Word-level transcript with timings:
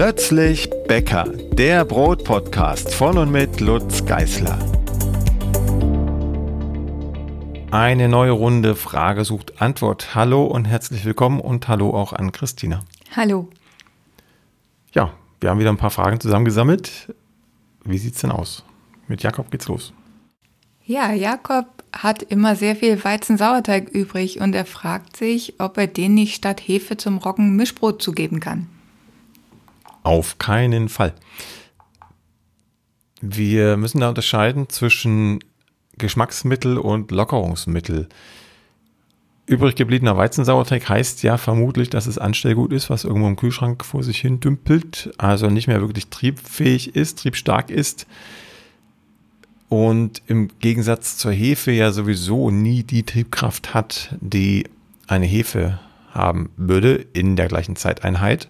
Plötzlich 0.00 0.70
Bäcker, 0.86 1.24
der 1.24 1.84
Brotpodcast 1.84 2.94
von 2.94 3.18
und 3.18 3.32
mit 3.32 3.58
Lutz 3.58 4.04
Geißler. 4.04 4.56
Eine 7.72 8.08
neue 8.08 8.30
Runde 8.30 8.76
Frage 8.76 9.24
sucht 9.24 9.60
Antwort. 9.60 10.14
Hallo 10.14 10.44
und 10.44 10.66
herzlich 10.66 11.04
willkommen 11.04 11.40
und 11.40 11.66
hallo 11.66 11.90
auch 11.96 12.12
an 12.12 12.30
Christina. 12.30 12.84
Hallo. 13.16 13.50
Ja, 14.92 15.14
wir 15.40 15.50
haben 15.50 15.58
wieder 15.58 15.70
ein 15.70 15.76
paar 15.78 15.90
Fragen 15.90 16.20
zusammengesammelt. 16.20 17.12
Wie 17.82 17.98
sieht's 17.98 18.20
denn 18.20 18.30
aus? 18.30 18.62
Mit 19.08 19.24
Jakob 19.24 19.50
geht's 19.50 19.66
los. 19.66 19.92
Ja, 20.84 21.10
Jakob 21.10 21.66
hat 21.92 22.22
immer 22.22 22.54
sehr 22.54 22.76
viel 22.76 23.02
Weizensauerteig 23.02 23.88
übrig 23.88 24.40
und 24.40 24.54
er 24.54 24.64
fragt 24.64 25.16
sich, 25.16 25.58
ob 25.58 25.76
er 25.76 25.88
den 25.88 26.14
nicht 26.14 26.36
statt 26.36 26.60
Hefe 26.60 26.96
zum 26.96 27.18
Roggen 27.18 27.56
Mischbrot 27.56 28.00
zugeben 28.00 28.38
kann. 28.38 28.68
Auf 30.02 30.38
keinen 30.38 30.88
Fall. 30.88 31.14
Wir 33.20 33.76
müssen 33.76 34.00
da 34.00 34.08
unterscheiden 34.08 34.68
zwischen 34.68 35.40
Geschmacksmittel 35.96 36.78
und 36.78 37.10
Lockerungsmittel. 37.10 38.08
Übrig 39.46 39.74
gebliebener 39.74 40.16
Weizensauerteig 40.16 40.88
heißt 40.88 41.22
ja 41.22 41.38
vermutlich, 41.38 41.90
dass 41.90 42.06
es 42.06 42.18
Anstellgut 42.18 42.72
ist, 42.72 42.90
was 42.90 43.04
irgendwo 43.04 43.28
im 43.28 43.36
Kühlschrank 43.36 43.84
vor 43.84 44.02
sich 44.02 44.20
hin 44.20 44.40
dümpelt, 44.40 45.10
also 45.16 45.48
nicht 45.48 45.68
mehr 45.68 45.80
wirklich 45.80 46.08
triebfähig 46.08 46.94
ist, 46.94 47.18
triebstark 47.18 47.70
ist 47.70 48.06
und 49.68 50.22
im 50.26 50.48
Gegensatz 50.60 51.16
zur 51.16 51.32
Hefe 51.32 51.72
ja 51.72 51.92
sowieso 51.92 52.50
nie 52.50 52.82
die 52.82 53.02
Triebkraft 53.02 53.74
hat, 53.74 54.14
die 54.20 54.64
eine 55.06 55.26
Hefe 55.26 55.78
haben 56.10 56.50
würde 56.56 57.06
in 57.12 57.36
der 57.36 57.48
gleichen 57.48 57.76
Zeiteinheit. 57.76 58.48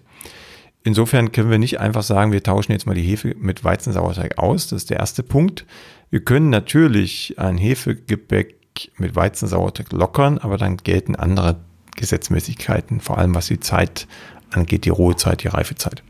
Insofern 0.83 1.31
können 1.31 1.51
wir 1.51 1.59
nicht 1.59 1.79
einfach 1.79 2.03
sagen, 2.03 2.31
wir 2.31 2.41
tauschen 2.41 2.71
jetzt 2.71 2.85
mal 2.85 2.95
die 2.95 3.03
Hefe 3.03 3.35
mit 3.37 3.63
Weizensauerteig 3.63 4.37
aus. 4.37 4.67
Das 4.67 4.83
ist 4.83 4.89
der 4.89 4.97
erste 4.97 5.23
Punkt. 5.23 5.65
Wir 6.09 6.23
können 6.23 6.49
natürlich 6.49 7.35
ein 7.37 7.57
Hefegebäck 7.57 8.55
mit 8.97 9.15
Weizensauerteig 9.15 9.91
lockern, 9.91 10.37
aber 10.37 10.57
dann 10.57 10.77
gelten 10.77 11.15
andere 11.15 11.59
Gesetzmäßigkeiten, 11.95 13.01
vor 13.01 13.17
allem 13.17 13.35
was 13.35 13.47
die 13.47 13.59
Zeit 13.59 14.07
angeht, 14.51 14.85
die 14.85 14.89
Ruhezeit, 14.89 15.43
die 15.43 15.49
Reifezeit. 15.49 16.01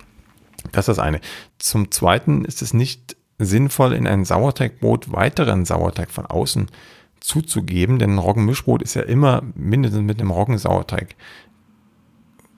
Das 0.72 0.88
ist 0.88 0.98
das 0.98 1.00
eine. 1.00 1.20
Zum 1.58 1.90
Zweiten 1.90 2.46
ist 2.46 2.62
es 2.62 2.74
nicht 2.74 3.16
sinnvoll, 3.40 3.94
in 3.94 4.06
ein 4.08 4.26
Sauerteigbrot 4.26 5.12
weiteren 5.12 5.66
Sauerteig 5.66 6.12
von 6.12 6.26
außen 6.26 6.68
zuzugeben, 7.20 8.00
denn 8.00 8.16
ein 8.16 8.20
Roggenmischbrot 8.20 8.82
ist 8.82 8.94
ja 8.94 9.02
immer 9.02 9.44
mindestens 9.56 10.04
mit 10.04 10.20
einem 10.20 10.32
Roggensauerteig 10.32 11.16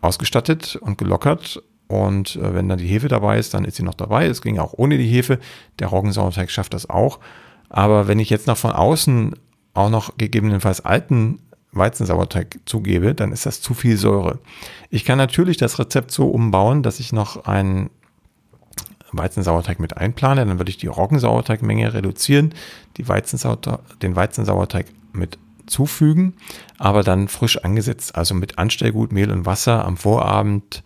ausgestattet 0.02 0.76
und 0.76 0.98
gelockert. 0.98 1.64
Und 1.92 2.38
äh, 2.38 2.56
wenn 2.56 2.70
dann 2.70 2.80
die 2.80 2.88
Hefe 2.88 3.10
dabei 3.10 3.38
ist, 3.38 3.54
dann 3.54 3.66
ist 3.66 3.76
sie 3.76 3.84
noch 3.84 3.94
dabei. 3.94 4.26
Es 4.26 4.42
ging 4.42 4.60
auch 4.60 4.74
ohne 4.78 4.98
die 4.98 5.08
Hefe. 5.08 5.40
Der 5.80 5.88
Roggensauerteig 5.88 6.50
schafft 6.50 6.74
das 6.74 6.90
auch. 6.90 7.20
Aber 7.70 8.08
wenn 8.08 8.20
ich 8.20 8.30
jetzt 8.30 8.48
noch 8.48 8.58
von 8.58 8.72
außen 8.72 9.36
auch 9.74 9.90
noch 9.90 10.18
gegebenenfalls 10.18 10.82
alten 10.82 11.40
Weizensauerteig 11.74 12.60
zugebe, 12.66 13.14
dann 13.14 13.32
ist 13.32 13.46
das 13.46 13.62
zu 13.62 13.74
viel 13.74 13.98
Säure. 13.98 14.40
Ich 14.90 15.04
kann 15.04 15.18
natürlich 15.18 15.58
das 15.58 15.80
Rezept 15.80 16.12
so 16.12 16.30
umbauen, 16.30 16.82
dass 16.82 17.00
ich 17.00 17.12
noch 17.12 17.46
einen 17.46 17.90
Weizensauerteig 19.12 19.80
mit 19.80 19.98
einplane, 19.98 20.46
dann 20.46 20.60
würde 20.60 20.70
ich 20.70 20.78
die 20.78 20.88
Roggensauerteigmenge 20.88 21.94
reduzieren, 21.94 22.54
die 22.96 23.08
Weizensauerteig, 23.08 23.80
den 24.00 24.16
Weizensauerteig 24.16 24.86
mit 25.12 25.38
zufügen, 25.66 26.34
aber 26.78 27.04
dann 27.04 27.28
frisch 27.28 27.58
angesetzt, 27.58 28.16
also 28.16 28.34
mit 28.34 28.58
Anstellgut, 28.58 29.12
Mehl 29.12 29.32
und 29.32 29.46
Wasser 29.46 29.86
am 29.86 29.98
Vorabend 29.98 30.84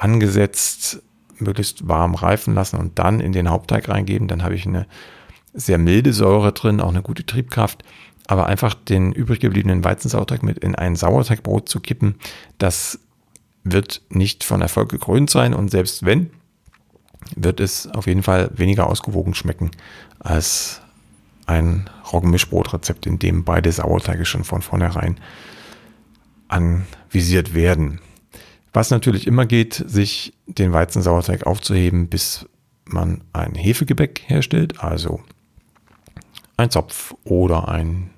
angesetzt, 0.00 1.02
möglichst 1.38 1.88
warm 1.88 2.14
reifen 2.14 2.54
lassen 2.54 2.76
und 2.76 2.98
dann 2.98 3.20
in 3.20 3.32
den 3.32 3.48
Hauptteig 3.48 3.88
reingeben. 3.88 4.28
Dann 4.28 4.42
habe 4.42 4.54
ich 4.54 4.66
eine 4.66 4.86
sehr 5.52 5.78
milde 5.78 6.12
Säure 6.12 6.52
drin, 6.52 6.80
auch 6.80 6.90
eine 6.90 7.02
gute 7.02 7.24
Triebkraft. 7.24 7.84
Aber 8.26 8.46
einfach 8.46 8.74
den 8.74 9.12
übrig 9.12 9.40
gebliebenen 9.40 9.82
Weizensauerteig 9.82 10.42
mit 10.42 10.58
in 10.58 10.74
ein 10.74 10.94
Sauerteigbrot 10.94 11.68
zu 11.68 11.80
kippen, 11.80 12.14
das 12.58 13.00
wird 13.64 14.02
nicht 14.08 14.44
von 14.44 14.62
Erfolg 14.62 14.88
gekrönt 14.88 15.30
sein. 15.30 15.52
Und 15.52 15.70
selbst 15.70 16.04
wenn, 16.04 16.30
wird 17.36 17.60
es 17.60 17.88
auf 17.88 18.06
jeden 18.06 18.22
Fall 18.22 18.50
weniger 18.54 18.86
ausgewogen 18.86 19.34
schmecken 19.34 19.70
als 20.18 20.80
ein 21.46 21.90
Roggenmischbrotrezept, 22.12 23.06
in 23.06 23.18
dem 23.18 23.44
beide 23.44 23.72
Sauerteige 23.72 24.24
schon 24.24 24.44
von 24.44 24.62
vornherein 24.62 25.18
anvisiert 26.48 27.54
werden. 27.54 28.00
Was 28.72 28.90
natürlich 28.90 29.26
immer 29.26 29.46
geht, 29.46 29.74
sich 29.74 30.32
den 30.46 30.72
Weizensauerteig 30.72 31.46
aufzuheben, 31.46 32.08
bis 32.08 32.46
man 32.84 33.22
ein 33.32 33.54
Hefegebäck 33.54 34.22
herstellt, 34.26 34.82
also 34.82 35.20
ein 36.56 36.70
Zopf 36.70 37.14
oder 37.24 37.68
ein 37.68 38.10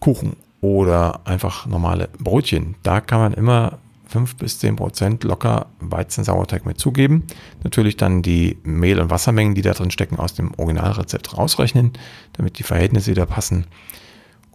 Kuchen 0.00 0.36
oder 0.60 1.26
einfach 1.26 1.66
normale 1.66 2.08
Brötchen. 2.18 2.74
Da 2.82 3.00
kann 3.00 3.20
man 3.20 3.32
immer 3.34 3.78
5 4.08 4.36
bis 4.36 4.58
10 4.58 4.76
Prozent 4.76 5.24
locker 5.24 5.66
Weizensauerteig 5.80 6.64
mit 6.64 6.78
zugeben. 6.78 7.24
Natürlich 7.64 7.96
dann 7.96 8.22
die 8.22 8.58
Mehl- 8.62 9.00
und 9.00 9.10
Wassermengen, 9.10 9.54
die 9.54 9.62
da 9.62 9.72
drin 9.72 9.90
stecken, 9.90 10.18
aus 10.18 10.34
dem 10.34 10.52
Originalrezept 10.56 11.36
rausrechnen, 11.36 11.92
damit 12.34 12.58
die 12.58 12.62
Verhältnisse 12.62 13.10
wieder 13.10 13.26
passen. 13.26 13.66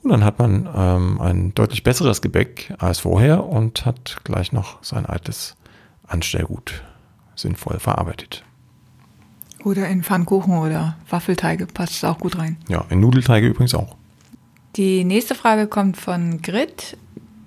Und 0.04 0.10
dann 0.10 0.24
hat 0.24 0.40
man 0.40 0.68
ähm, 0.76 1.22
ein 1.22 1.54
deutlich 1.54 1.84
besseres 1.84 2.22
Gebäck 2.22 2.74
als 2.80 3.00
vorher 3.00 3.46
und 3.46 3.86
hat 3.86 4.18
gleich 4.24 4.52
noch 4.52 4.84
sein 4.84 5.06
altes 5.06 5.56
Anstellgut 6.08 6.84
sinnvoll 7.36 7.80
verarbeitet. 7.80 8.44
Oder 9.64 9.88
in 9.88 10.04
Pfannkuchen 10.04 10.58
oder 10.58 10.98
Waffelteige 11.10 11.68
passt 11.68 11.94
es 11.94 12.04
auch 12.04 12.20
gut 12.20 12.38
rein. 12.38 12.58
Ja, 12.68 12.86
in 12.90 13.00
Nudelteige 13.00 13.48
übrigens 13.48 13.76
auch. 13.76 13.96
Die 14.76 15.04
nächste 15.04 15.36
Frage 15.36 15.68
kommt 15.68 15.98
von 15.98 16.42
Grit. 16.42 16.98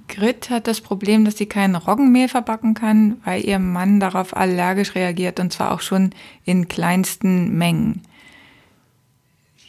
Grit 0.09 0.51
hat 0.51 0.67
das 0.69 0.81
Problem, 0.81 1.25
dass 1.25 1.39
sie 1.39 1.47
kein 1.47 1.75
Roggenmehl 1.75 2.29
verbacken 2.29 2.75
kann, 2.75 3.17
weil 3.25 3.45
ihr 3.45 3.59
Mann 3.59 3.99
darauf 3.99 4.37
allergisch 4.37 4.95
reagiert 4.95 5.41
und 5.41 5.53
zwar 5.53 5.73
auch 5.73 5.81
schon 5.81 6.11
in 6.45 6.69
kleinsten 6.69 7.57
Mengen. 7.57 8.03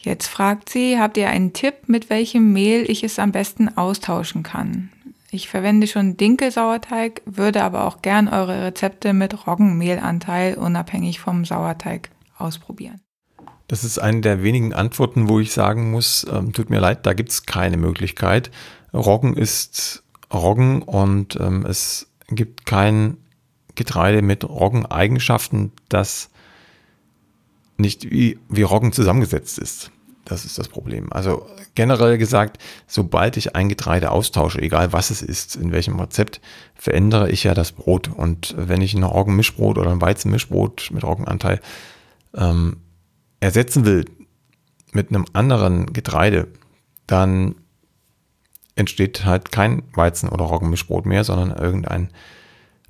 Jetzt 0.06 0.28
fragt 0.28 0.70
sie, 0.70 1.00
habt 1.00 1.18
ihr 1.18 1.30
einen 1.30 1.54
Tipp, 1.54 1.88
mit 1.88 2.12
welchem 2.12 2.54
Mehl 2.54 2.88
ich 2.88 3.04
es 3.04 3.18
am 3.18 3.32
besten 3.32 3.76
austauschen 3.76 4.44
kann? 4.44 4.92
Ich 5.32 5.50
verwende 5.50 5.88
schon 5.88 6.16
Dinkelsauerteig, 6.16 7.24
würde 7.26 7.64
aber 7.64 7.86
auch 7.86 8.04
gern 8.04 8.28
eure 8.28 8.66
Rezepte 8.66 9.14
mit 9.14 9.48
Roggenmehlanteil 9.48 10.60
unabhängig 10.60 11.20
vom 11.20 11.44
Sauerteig 11.44 12.12
ausprobieren. 12.38 13.02
Das 13.68 13.84
ist 13.84 13.98
eine 13.98 14.22
der 14.22 14.44
wenigen 14.44 14.76
Antworten, 14.76 15.28
wo 15.28 15.40
ich 15.40 15.52
sagen 15.52 15.90
muss, 15.90 16.24
ähm, 16.32 16.54
tut 16.54 16.70
mir 16.70 16.80
leid, 16.80 17.08
da 17.08 17.14
gibt 17.14 17.32
es 17.32 17.48
keine 17.48 17.78
Möglichkeit. 17.78 18.52
Roggen 18.94 19.36
ist 19.36 20.04
Roggen 20.32 20.84
und 20.84 21.36
ähm, 21.42 21.66
es 21.66 22.12
gibt 22.28 22.68
kein 22.68 23.18
Getreide 23.74 24.22
mit 24.22 24.48
Roggeneigenschaften, 24.48 25.72
das 25.90 26.30
nicht 27.78 28.12
wie, 28.12 28.38
wie 28.50 28.62
Roggen 28.62 28.92
zusammengesetzt 28.92 29.58
ist. 29.58 29.92
Das 30.26 30.44
ist 30.44 30.58
das 30.58 30.68
Problem. 30.68 31.14
Also 31.14 31.46
generell 31.76 32.18
gesagt, 32.18 32.58
sobald 32.88 33.38
ich 33.38 33.56
ein 33.56 33.70
Getreide 33.70 34.10
austausche, 34.10 34.60
egal 34.60 34.92
was 34.92 35.12
es 35.12 35.22
ist, 35.22 35.56
in 35.56 35.72
welchem 35.72 36.00
Rezept, 36.00 36.42
verändere 36.74 37.30
ich 37.30 37.44
ja 37.44 37.54
das 37.54 37.72
Brot. 37.72 38.10
Und 38.10 38.56
wenn 38.58 38.82
ich 38.82 38.96
ein 38.96 39.04
Roggenmischbrot 39.04 39.78
oder 39.78 39.92
ein 39.92 40.02
Weizenmischbrot 40.02 40.90
mit 40.92 41.04
Roggenanteil 41.04 41.62
ähm, 42.36 42.78
ersetzen 43.40 43.86
will 43.86 44.06
mit 44.94 45.10
einem 45.10 45.26
anderen 45.34 45.94
Getreide, 45.94 46.48
dann 47.06 47.54
entsteht 48.76 49.26
halt 49.26 49.52
kein 49.52 49.84
Weizen- 49.94 50.30
oder 50.30 50.46
Roggenmischbrot 50.46 51.06
mehr, 51.06 51.24
sondern 51.24 51.56
irgendein 51.56 52.10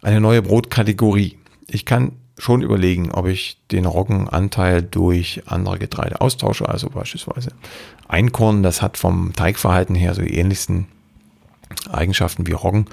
eine 0.02 0.22
neue 0.22 0.42
Brotkategorie. 0.42 1.38
Ich 1.68 1.86
kann 1.86 2.14
schon 2.38 2.62
überlegen, 2.62 3.12
ob 3.12 3.28
ich 3.28 3.58
den 3.72 3.86
Roggenanteil 3.86 4.82
durch 4.82 5.44
andere 5.46 5.80
Getreide 5.80 6.22
austausche, 6.22 6.68
also 6.68 6.90
beispielsweise 6.90 7.52
Einkorn, 8.08 8.62
das 8.62 8.82
hat 8.82 8.98
vom 8.98 9.34
Teigverhalten 9.34 9.96
her 9.96 10.14
so 10.14 10.22
die 10.22 10.38
ähnlichsten 10.38 10.88
Eigenschaften 11.92 12.46
wie 12.46 12.52
Roggen, 12.52 12.86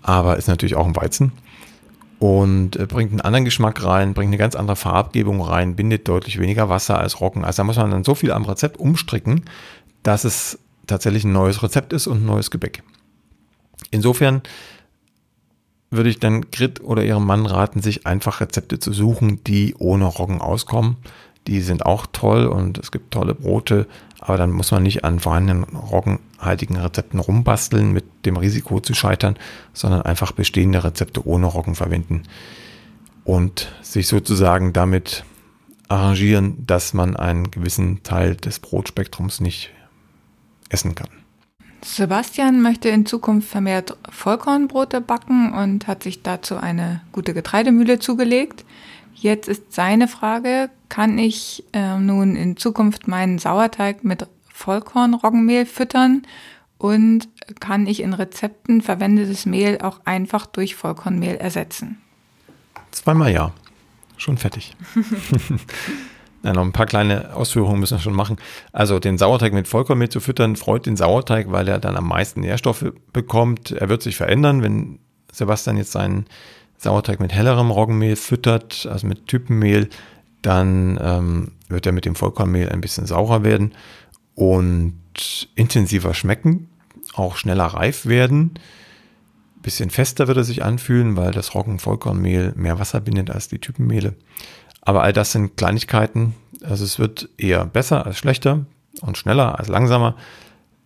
aber 0.00 0.36
ist 0.36 0.48
natürlich 0.48 0.74
auch 0.74 0.86
ein 0.86 0.96
Weizen 0.96 1.32
und 2.18 2.76
äh, 2.76 2.86
bringt 2.86 3.10
einen 3.10 3.20
anderen 3.20 3.44
Geschmack 3.44 3.84
rein, 3.84 4.14
bringt 4.14 4.28
eine 4.28 4.38
ganz 4.38 4.54
andere 4.54 4.76
Farbgebung 4.76 5.40
rein, 5.40 5.76
bindet 5.76 6.08
deutlich 6.08 6.38
weniger 6.38 6.68
Wasser 6.68 6.98
als 6.98 7.20
Roggen. 7.20 7.44
Also 7.44 7.58
da 7.58 7.64
muss 7.64 7.76
man 7.76 7.90
dann 7.90 8.04
so 8.04 8.14
viel 8.14 8.32
am 8.32 8.44
Rezept 8.44 8.78
umstricken, 8.78 9.44
dass 10.02 10.24
es 10.24 10.58
tatsächlich 10.86 11.24
ein 11.24 11.32
neues 11.32 11.62
Rezept 11.62 11.92
ist 11.92 12.06
und 12.06 12.22
ein 12.22 12.26
neues 12.26 12.50
Gebäck. 12.50 12.82
Insofern 13.90 14.42
würde 15.92 16.08
ich 16.08 16.18
dann 16.18 16.50
Grit 16.50 16.82
oder 16.82 17.04
ihrem 17.04 17.26
Mann 17.26 17.46
raten, 17.46 17.82
sich 17.82 18.06
einfach 18.06 18.40
Rezepte 18.40 18.78
zu 18.78 18.92
suchen, 18.92 19.44
die 19.44 19.74
ohne 19.78 20.06
Roggen 20.06 20.40
auskommen. 20.40 20.96
Die 21.46 21.60
sind 21.60 21.86
auch 21.86 22.06
toll 22.12 22.46
und 22.46 22.78
es 22.78 22.90
gibt 22.92 23.12
tolle 23.12 23.34
Brote, 23.34 23.86
aber 24.20 24.36
dann 24.36 24.52
muss 24.52 24.70
man 24.70 24.82
nicht 24.82 25.04
an 25.04 25.20
vorhandenen 25.20 25.64
roggenhaltigen 25.64 26.76
Rezepten 26.76 27.20
rumbasteln 27.20 27.92
mit 27.92 28.04
dem 28.24 28.36
Risiko 28.36 28.80
zu 28.80 28.94
scheitern, 28.94 29.36
sondern 29.72 30.02
einfach 30.02 30.32
bestehende 30.32 30.82
Rezepte 30.82 31.26
ohne 31.26 31.46
Roggen 31.46 31.74
verwenden. 31.74 32.22
und 33.24 33.72
sich 33.82 34.08
sozusagen 34.08 34.72
damit 34.72 35.24
arrangieren, 35.86 36.66
dass 36.66 36.92
man 36.92 37.16
einen 37.16 37.52
gewissen 37.52 38.02
Teil 38.02 38.34
des 38.34 38.58
Brotspektrums 38.58 39.40
nicht 39.40 39.70
essen 40.70 40.94
kann. 40.94 41.21
Sebastian 41.84 42.62
möchte 42.62 42.88
in 42.88 43.06
Zukunft 43.06 43.48
vermehrt 43.48 43.96
Vollkornbrote 44.08 45.00
backen 45.00 45.52
und 45.52 45.86
hat 45.86 46.02
sich 46.02 46.22
dazu 46.22 46.56
eine 46.56 47.02
gute 47.12 47.34
Getreidemühle 47.34 47.98
zugelegt. 47.98 48.64
Jetzt 49.14 49.48
ist 49.48 49.72
seine 49.72 50.08
Frage, 50.08 50.70
kann 50.88 51.18
ich 51.18 51.64
äh, 51.72 51.98
nun 51.98 52.36
in 52.36 52.56
Zukunft 52.56 53.08
meinen 53.08 53.38
Sauerteig 53.38 54.04
mit 54.04 54.26
Vollkornroggenmehl 54.48 55.66
füttern 55.66 56.22
und 56.78 57.28
kann 57.60 57.86
ich 57.86 58.00
in 58.00 58.14
Rezepten 58.14 58.82
verwendetes 58.82 59.46
Mehl 59.46 59.78
auch 59.82 60.00
einfach 60.04 60.46
durch 60.46 60.76
Vollkornmehl 60.76 61.36
ersetzen? 61.36 62.00
Zweimal 62.90 63.32
ja. 63.32 63.52
Schon 64.16 64.38
fertig. 64.38 64.76
Ja, 66.42 66.52
noch 66.52 66.62
ein 66.62 66.72
paar 66.72 66.86
kleine 66.86 67.34
Ausführungen 67.34 67.78
müssen 67.78 67.98
wir 67.98 68.02
schon 68.02 68.14
machen. 68.14 68.36
Also 68.72 68.98
den 68.98 69.16
Sauerteig 69.16 69.52
mit 69.52 69.68
Vollkornmehl 69.68 70.08
zu 70.08 70.20
füttern, 70.20 70.56
freut 70.56 70.86
den 70.86 70.96
Sauerteig, 70.96 71.52
weil 71.52 71.68
er 71.68 71.78
dann 71.78 71.96
am 71.96 72.08
meisten 72.08 72.40
Nährstoffe 72.40 72.92
bekommt. 73.12 73.70
Er 73.70 73.88
wird 73.88 74.02
sich 74.02 74.16
verändern, 74.16 74.62
wenn 74.62 74.98
Sebastian 75.30 75.76
jetzt 75.76 75.92
seinen 75.92 76.26
Sauerteig 76.78 77.20
mit 77.20 77.32
hellerem 77.32 77.70
Roggenmehl 77.70 78.16
füttert, 78.16 78.88
also 78.90 79.06
mit 79.06 79.28
Typenmehl, 79.28 79.88
dann 80.42 80.98
ähm, 81.00 81.52
wird 81.68 81.86
er 81.86 81.92
mit 81.92 82.04
dem 82.04 82.16
Vollkornmehl 82.16 82.68
ein 82.68 82.80
bisschen 82.80 83.06
saurer 83.06 83.44
werden 83.44 83.72
und 84.34 85.48
intensiver 85.54 86.14
schmecken, 86.14 86.68
auch 87.14 87.36
schneller 87.36 87.66
reif 87.66 88.06
werden. 88.06 88.54
Bisschen 89.62 89.90
fester 89.90 90.26
wird 90.26 90.38
er 90.38 90.44
sich 90.44 90.64
anfühlen, 90.64 91.16
weil 91.16 91.30
das 91.30 91.54
Roggen-Vollkornmehl 91.54 92.52
mehr 92.56 92.80
Wasser 92.80 93.00
bindet 93.00 93.30
als 93.30 93.46
die 93.46 93.60
Typenmehle. 93.60 94.16
Aber 94.82 95.02
all 95.02 95.12
das 95.12 95.32
sind 95.32 95.56
Kleinigkeiten. 95.56 96.34
Also 96.62 96.84
es 96.84 96.98
wird 96.98 97.28
eher 97.38 97.64
besser 97.64 98.04
als 98.04 98.18
schlechter 98.18 98.66
und 99.00 99.16
schneller 99.16 99.58
als 99.58 99.68
langsamer. 99.68 100.16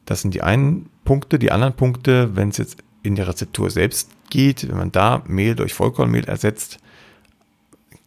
Das 0.05 0.23
sind 0.23 0.35
die 0.35 0.43
einen 0.43 0.89
Punkte. 1.05 1.39
Die 1.39 1.51
anderen 1.51 1.75
Punkte, 1.75 2.37
wenn 2.37 2.51
es 2.51 2.59
jetzt 2.59 2.79
in 3.03 3.17
der 3.17 3.27
Rezeptur 3.29 3.71
selbst 3.71 4.11
geht, 4.31 4.69
wenn 4.69 4.77
man 4.77 4.93
da 4.93 5.23
Mehl 5.27 5.55
durch 5.55 5.75
Vollkornmehl 5.75 6.25
ersetzt, 6.25 6.79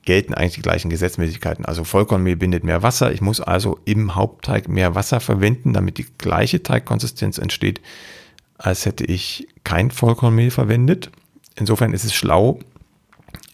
gelten 0.04 0.34
eigentlich 0.34 0.56
die 0.56 0.62
gleichen 0.62 0.90
Gesetzmäßigkeiten. 0.90 1.66
Also 1.66 1.84
Vollkornmehl 1.84 2.36
bindet 2.36 2.64
mehr 2.64 2.84
Wasser. 2.84 3.12
Ich 3.12 3.22
muss 3.22 3.42
also 3.42 3.80
im 3.86 4.16
Hauptteig 4.16 4.68
mehr 4.68 4.96
Wasser 4.96 5.20
verwenden, 5.20 5.74
damit 5.74 5.98
die 5.98 6.08
gleiche 6.18 6.64
Teigkonsistenz 6.64 7.38
entsteht, 7.38 7.82
als 8.58 8.86
hätte 8.86 9.06
ich 9.06 9.48
kein 9.64 9.92
Vollkornmehl 9.92 10.52
verwendet. 10.52 11.12
Insofern 11.56 11.94
ist 11.94 12.06
es 12.06 12.14
schlau, 12.14 12.60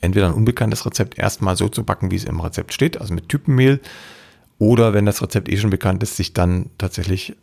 entweder 0.02 0.28
ein 0.28 0.34
unbekanntes 0.34 0.86
Rezept 0.86 1.18
erstmal 1.18 1.56
so 1.56 1.70
zu 1.70 1.84
backen, 1.84 2.12
wie 2.12 2.16
es 2.16 2.24
im 2.24 2.40
Rezept 2.40 2.74
steht, 2.74 3.00
also 3.00 3.14
mit 3.14 3.30
Typenmehl, 3.30 3.80
oder 4.58 4.94
wenn 4.94 5.06
das 5.06 5.22
Rezept 5.22 5.50
eh 5.50 5.58
schon 5.58 5.70
bekannt 5.70 6.02
ist, 6.04 6.16
sich 6.16 6.34
dann 6.34 6.70
tatsächlich 6.78 7.36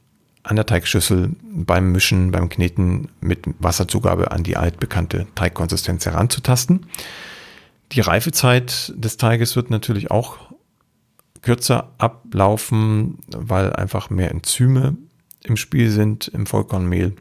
an 0.43 0.57
der 0.57 0.67
Teigschüssel 0.67 1.31
beim 1.43 1.93
Mischen, 1.93 2.31
beim 2.33 2.49
Kneten 2.49 3.09
mit 3.21 3.45
Wasserzugabe 3.59 4.33
an 4.33 4.43
die 4.43 4.57
altbekannte 4.57 5.27
Teigkonsistenz 5.35 6.05
heranzutasten. 6.07 6.87
Die 7.93 8.01
Reifezeit 8.01 8.93
des 8.97 9.19
Teiges 9.19 9.55
wird 9.55 9.71
natürlich 9.71 10.11
auch 10.11 10.39
kürzer 11.43 11.93
ablaufen, 11.99 13.19
weil 13.29 13.73
einfach 13.73 14.11
mehr 14.11 14.31
Enzyme 14.31 14.97
im 15.45 15.57
Spiel 15.57 15.91
sind 15.91 16.29
im 16.29 16.47
Vollkornmehl. 16.47 17.15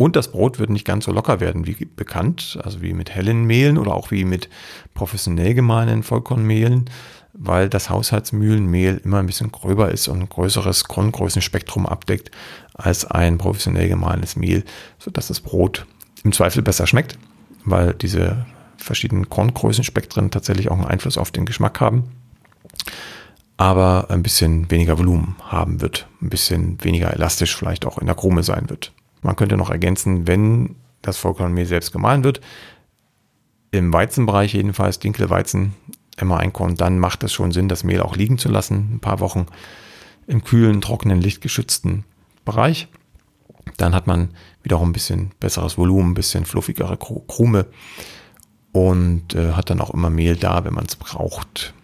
Und 0.00 0.16
das 0.16 0.28
Brot 0.28 0.58
wird 0.58 0.70
nicht 0.70 0.86
ganz 0.86 1.04
so 1.04 1.12
locker 1.12 1.40
werden 1.40 1.66
wie 1.66 1.74
bekannt, 1.84 2.58
also 2.64 2.80
wie 2.80 2.94
mit 2.94 3.10
hellen 3.10 3.44
Mehlen 3.44 3.76
oder 3.76 3.94
auch 3.94 4.10
wie 4.10 4.24
mit 4.24 4.48
professionell 4.94 5.52
gemahlenen 5.52 6.02
Vollkornmehlen, 6.02 6.88
weil 7.34 7.68
das 7.68 7.90
Haushaltsmühlenmehl 7.90 9.02
immer 9.04 9.18
ein 9.18 9.26
bisschen 9.26 9.52
gröber 9.52 9.90
ist 9.90 10.08
und 10.08 10.20
ein 10.20 10.28
größeres 10.30 10.84
Korngrößenspektrum 10.84 11.84
abdeckt 11.84 12.30
als 12.72 13.04
ein 13.04 13.36
professionell 13.36 13.90
gemahlenes 13.90 14.36
Mehl, 14.36 14.64
sodass 14.98 15.26
das 15.26 15.40
Brot 15.40 15.84
im 16.24 16.32
Zweifel 16.32 16.62
besser 16.62 16.86
schmeckt, 16.86 17.18
weil 17.66 17.92
diese 17.92 18.46
verschiedenen 18.78 19.28
Korngrößenspektren 19.28 20.30
tatsächlich 20.30 20.70
auch 20.70 20.78
einen 20.78 20.86
Einfluss 20.86 21.18
auf 21.18 21.30
den 21.30 21.44
Geschmack 21.44 21.78
haben, 21.78 22.04
aber 23.58 24.06
ein 24.08 24.22
bisschen 24.22 24.70
weniger 24.70 24.96
Volumen 24.96 25.36
haben 25.42 25.82
wird, 25.82 26.08
ein 26.22 26.30
bisschen 26.30 26.82
weniger 26.82 27.12
elastisch 27.12 27.54
vielleicht 27.54 27.84
auch 27.84 27.98
in 27.98 28.06
der 28.06 28.16
Krume 28.16 28.42
sein 28.42 28.70
wird. 28.70 28.94
Man 29.22 29.36
könnte 29.36 29.56
noch 29.56 29.70
ergänzen, 29.70 30.26
wenn 30.26 30.76
das 31.02 31.16
Vollkornmehl 31.16 31.66
selbst 31.66 31.92
gemahlen 31.92 32.24
wird, 32.24 32.40
im 33.70 33.92
Weizenbereich 33.92 34.54
jedenfalls, 34.54 34.98
Dinkelweizen, 34.98 35.74
immer 36.16 36.38
Einkorn, 36.38 36.76
dann 36.76 36.98
macht 36.98 37.22
es 37.22 37.32
schon 37.32 37.52
Sinn, 37.52 37.68
das 37.68 37.84
Mehl 37.84 38.00
auch 38.00 38.16
liegen 38.16 38.38
zu 38.38 38.48
lassen, 38.48 38.94
ein 38.94 39.00
paar 39.00 39.20
Wochen 39.20 39.46
im 40.26 40.44
kühlen, 40.44 40.80
trockenen, 40.80 41.20
lichtgeschützten 41.20 42.04
Bereich. 42.44 42.88
Dann 43.76 43.94
hat 43.94 44.06
man 44.06 44.30
wiederum 44.62 44.90
ein 44.90 44.92
bisschen 44.92 45.30
besseres 45.40 45.78
Volumen, 45.78 46.10
ein 46.10 46.14
bisschen 46.14 46.44
fluffigere 46.44 46.96
Krume 46.96 47.66
und 48.72 49.34
äh, 49.34 49.52
hat 49.52 49.70
dann 49.70 49.80
auch 49.80 49.90
immer 49.90 50.10
Mehl 50.10 50.36
da, 50.36 50.64
wenn 50.64 50.74
man 50.74 50.86
es 50.86 50.96
braucht. 50.96 51.74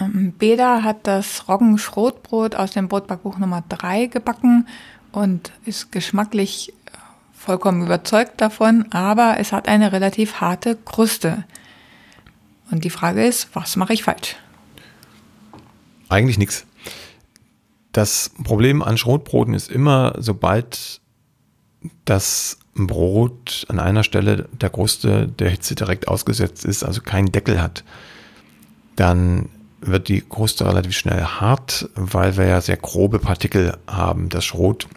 Ähm, 0.00 0.32
Beda 0.32 0.82
hat 0.82 1.06
das 1.06 1.48
Roggenschrotbrot 1.48 2.54
aus 2.54 2.72
dem 2.72 2.88
Brotbackbuch 2.88 3.38
Nummer 3.38 3.64
3 3.68 4.06
gebacken 4.06 4.66
und 5.16 5.50
ist 5.64 5.92
geschmacklich 5.92 6.74
vollkommen 7.32 7.86
überzeugt 7.86 8.38
davon, 8.38 8.84
aber 8.92 9.36
es 9.38 9.50
hat 9.50 9.66
eine 9.66 9.90
relativ 9.90 10.42
harte 10.42 10.76
Kruste. 10.76 11.44
Und 12.70 12.84
die 12.84 12.90
Frage 12.90 13.24
ist, 13.24 13.48
was 13.54 13.76
mache 13.76 13.94
ich 13.94 14.02
falsch? 14.02 14.36
Eigentlich 16.10 16.36
nichts. 16.36 16.66
Das 17.92 18.30
Problem 18.44 18.82
an 18.82 18.98
Schrotbroten 18.98 19.54
ist 19.54 19.70
immer, 19.70 20.12
sobald 20.18 21.00
das 22.04 22.58
Brot 22.74 23.64
an 23.70 23.80
einer 23.80 24.04
Stelle 24.04 24.50
der 24.52 24.68
Kruste 24.68 25.28
der 25.28 25.48
Hitze 25.48 25.74
direkt 25.74 26.08
ausgesetzt 26.08 26.66
ist, 26.66 26.84
also 26.84 27.00
keinen 27.00 27.32
Deckel 27.32 27.62
hat, 27.62 27.84
dann 28.96 29.48
wird 29.80 30.08
die 30.08 30.20
Kruste 30.20 30.66
relativ 30.66 30.94
schnell 30.94 31.22
hart, 31.22 31.88
weil 31.94 32.36
wir 32.36 32.46
ja 32.46 32.60
sehr 32.60 32.76
grobe 32.76 33.18
Partikel 33.18 33.78
haben. 33.86 34.28
Das 34.28 34.44
Schrot 34.44 34.88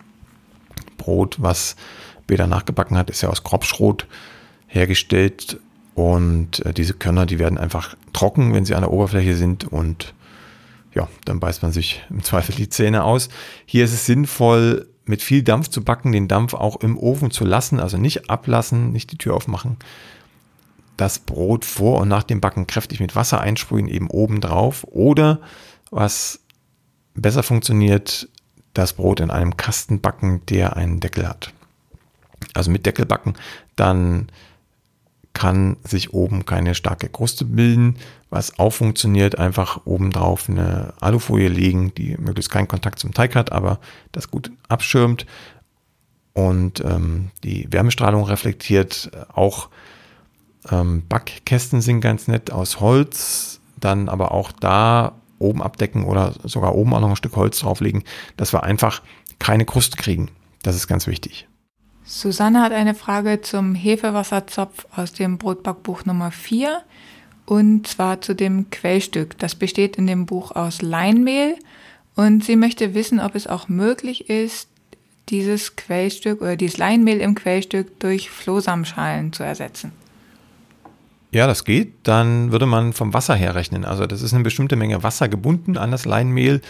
Brot, 1.09 1.37
was 1.39 1.75
Beda 2.27 2.45
nachgebacken 2.45 2.97
hat, 2.97 3.09
ist 3.09 3.21
ja 3.21 3.29
aus 3.29 3.43
Kropfschrot 3.43 4.05
hergestellt. 4.67 5.59
Und 5.95 6.63
äh, 6.65 6.73
diese 6.73 6.93
Körner, 6.93 7.25
die 7.25 7.39
werden 7.39 7.57
einfach 7.57 7.95
trocken, 8.13 8.53
wenn 8.53 8.63
sie 8.63 8.75
an 8.75 8.81
der 8.81 8.91
Oberfläche 8.91 9.35
sind. 9.35 9.65
Und 9.65 10.13
ja, 10.93 11.07
dann 11.25 11.39
beißt 11.39 11.63
man 11.63 11.71
sich 11.71 12.03
im 12.11 12.23
Zweifel 12.23 12.53
die 12.53 12.69
Zähne 12.69 13.03
aus. 13.03 13.29
Hier 13.65 13.83
ist 13.85 13.93
es 13.93 14.05
sinnvoll, 14.05 14.87
mit 15.05 15.23
viel 15.23 15.41
Dampf 15.41 15.69
zu 15.69 15.83
backen, 15.83 16.11
den 16.11 16.27
Dampf 16.27 16.53
auch 16.53 16.77
im 16.81 16.95
Ofen 16.95 17.31
zu 17.31 17.43
lassen, 17.43 17.79
also 17.79 17.97
nicht 17.97 18.29
ablassen, 18.29 18.91
nicht 18.91 19.11
die 19.11 19.17
Tür 19.17 19.33
aufmachen. 19.33 19.77
Das 20.97 21.17
Brot 21.17 21.65
vor 21.65 21.99
und 21.99 22.07
nach 22.07 22.23
dem 22.23 22.41
Backen 22.41 22.67
kräftig 22.67 22.99
mit 22.99 23.15
Wasser 23.15 23.41
einsprühen, 23.41 23.87
eben 23.87 24.11
oben 24.11 24.39
drauf. 24.39 24.85
Oder 24.87 25.39
was 25.89 26.41
besser 27.15 27.41
funktioniert, 27.41 28.29
das 28.73 28.93
Brot 28.93 29.19
in 29.19 29.31
einem 29.31 29.57
Kasten 29.57 30.01
backen, 30.01 30.45
der 30.47 30.75
einen 30.77 30.99
Deckel 30.99 31.27
hat. 31.27 31.53
Also 32.53 32.71
mit 32.71 32.85
Deckel 32.85 33.05
backen, 33.05 33.33
dann 33.75 34.31
kann 35.33 35.77
sich 35.83 36.13
oben 36.13 36.45
keine 36.45 36.75
starke 36.75 37.09
Kruste 37.09 37.45
bilden. 37.45 37.97
Was 38.29 38.59
auch 38.59 38.71
funktioniert, 38.71 39.37
einfach 39.37 39.85
obendrauf 39.85 40.49
eine 40.49 40.93
Alufolie 40.99 41.49
legen, 41.49 41.93
die 41.95 42.17
möglichst 42.17 42.51
keinen 42.51 42.67
Kontakt 42.67 42.99
zum 42.99 43.13
Teig 43.13 43.35
hat, 43.35 43.51
aber 43.51 43.79
das 44.11 44.31
gut 44.31 44.51
abschirmt 44.67 45.25
und 46.33 46.81
ähm, 46.81 47.31
die 47.43 47.71
Wärmestrahlung 47.71 48.23
reflektiert. 48.23 49.11
Auch 49.33 49.69
ähm, 50.71 51.03
Backkästen 51.07 51.81
sind 51.81 52.01
ganz 52.01 52.27
nett 52.27 52.51
aus 52.51 52.79
Holz, 52.79 53.59
dann 53.77 54.09
aber 54.09 54.31
auch 54.31 54.51
da 54.51 55.13
oben 55.39 55.61
abdecken 55.61 56.05
oder 56.05 56.35
sogar 56.43 56.75
oben 56.75 56.93
auch 56.93 56.99
noch 56.99 57.09
ein 57.09 57.15
Stück 57.15 57.35
Holz 57.35 57.59
drauflegen, 57.59 58.03
dass 58.37 58.53
wir 58.53 58.63
einfach 58.63 59.01
keine 59.39 59.65
Kruste 59.65 59.97
kriegen. 59.97 60.29
Das 60.61 60.75
ist 60.75 60.87
ganz 60.87 61.07
wichtig. 61.07 61.47
Susanne 62.03 62.61
hat 62.61 62.71
eine 62.71 62.95
Frage 62.95 63.41
zum 63.41 63.75
Hefewasserzopf 63.75 64.87
aus 64.95 65.13
dem 65.13 65.37
Brotbackbuch 65.37 66.05
Nummer 66.05 66.31
4 66.31 66.81
und 67.45 67.87
zwar 67.87 68.21
zu 68.21 68.35
dem 68.35 68.69
Quellstück. 68.69 69.37
Das 69.37 69.55
besteht 69.55 69.95
in 69.95 70.07
dem 70.07 70.25
Buch 70.25 70.51
aus 70.51 70.81
Leinmehl 70.81 71.55
und 72.15 72.43
sie 72.43 72.55
möchte 72.55 72.93
wissen, 72.93 73.19
ob 73.19 73.35
es 73.35 73.47
auch 73.47 73.69
möglich 73.69 74.29
ist, 74.29 74.69
dieses 75.29 75.75
Quellstück 75.75 76.41
oder 76.41 76.55
dieses 76.55 76.77
Leinmehl 76.77 77.21
im 77.21 77.35
Quellstück 77.35 77.99
durch 77.99 78.29
Flohsamenschalen 78.29 79.31
zu 79.31 79.43
ersetzen. 79.43 79.91
Ja, 81.31 81.45
das 81.47 81.63
geht. 81.63 81.93
Dann 82.03 82.51
würde 82.51 82.65
man 82.65 82.93
vom 82.93 83.13
Wasser 83.13 83.35
her 83.35 83.55
rechnen. 83.55 83.85
Also 83.85 84.07
das 84.07 84.21
ist 84.21 84.33
eine 84.33 84.43
bestimmte 84.43 84.75
Menge 84.75 85.03
Wasser 85.03 85.29
gebunden 85.29 85.77
an 85.77 85.91
das 85.91 86.05
Leinmehl. 86.05 86.61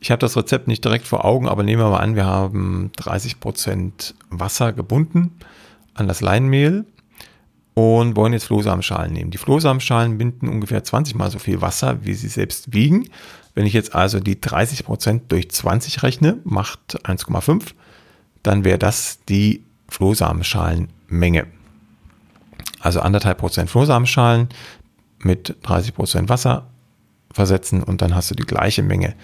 Ich 0.00 0.10
habe 0.10 0.20
das 0.20 0.36
Rezept 0.36 0.68
nicht 0.68 0.84
direkt 0.84 1.06
vor 1.06 1.24
Augen, 1.26 1.46
aber 1.48 1.62
nehmen 1.62 1.82
wir 1.82 1.90
mal 1.90 1.98
an, 1.98 2.16
wir 2.16 2.24
haben 2.24 2.90
30 2.96 3.40
Prozent 3.40 4.14
Wasser 4.30 4.72
gebunden 4.72 5.36
an 5.94 6.08
das 6.08 6.22
Leinmehl. 6.22 6.86
und 7.74 8.16
wollen 8.16 8.32
jetzt 8.32 8.44
Flohsamenschalen 8.44 9.12
nehmen. 9.12 9.30
Die 9.30 9.38
Flohsamenschalen 9.38 10.18
binden 10.18 10.48
ungefähr 10.48 10.82
20 10.82 11.14
mal 11.14 11.30
so 11.30 11.38
viel 11.38 11.60
Wasser, 11.60 12.04
wie 12.04 12.14
sie 12.14 12.28
selbst 12.28 12.72
wiegen. 12.74 13.08
Wenn 13.54 13.66
ich 13.66 13.72
jetzt 13.72 13.94
also 13.94 14.20
die 14.20 14.40
30 14.40 14.84
Prozent 14.84 15.32
durch 15.32 15.50
20 15.50 16.02
rechne, 16.02 16.38
macht 16.44 17.06
1,5, 17.06 17.72
dann 18.42 18.64
wäre 18.64 18.78
das 18.78 19.20
die 19.28 19.64
Flohsamenschalenmenge. 19.88 21.46
Also 22.80 23.00
anderthalb 23.00 23.38
Prozent 23.38 23.70
Flohsamenschalen 23.70 24.48
mit 25.18 25.56
30 25.62 25.94
Prozent 25.94 26.28
Wasser 26.28 26.66
versetzen 27.32 27.82
und 27.82 28.02
dann 28.02 28.14
hast 28.14 28.30
du 28.30 28.34
die 28.34 28.46
gleiche 28.46 28.82
Menge 28.82 29.14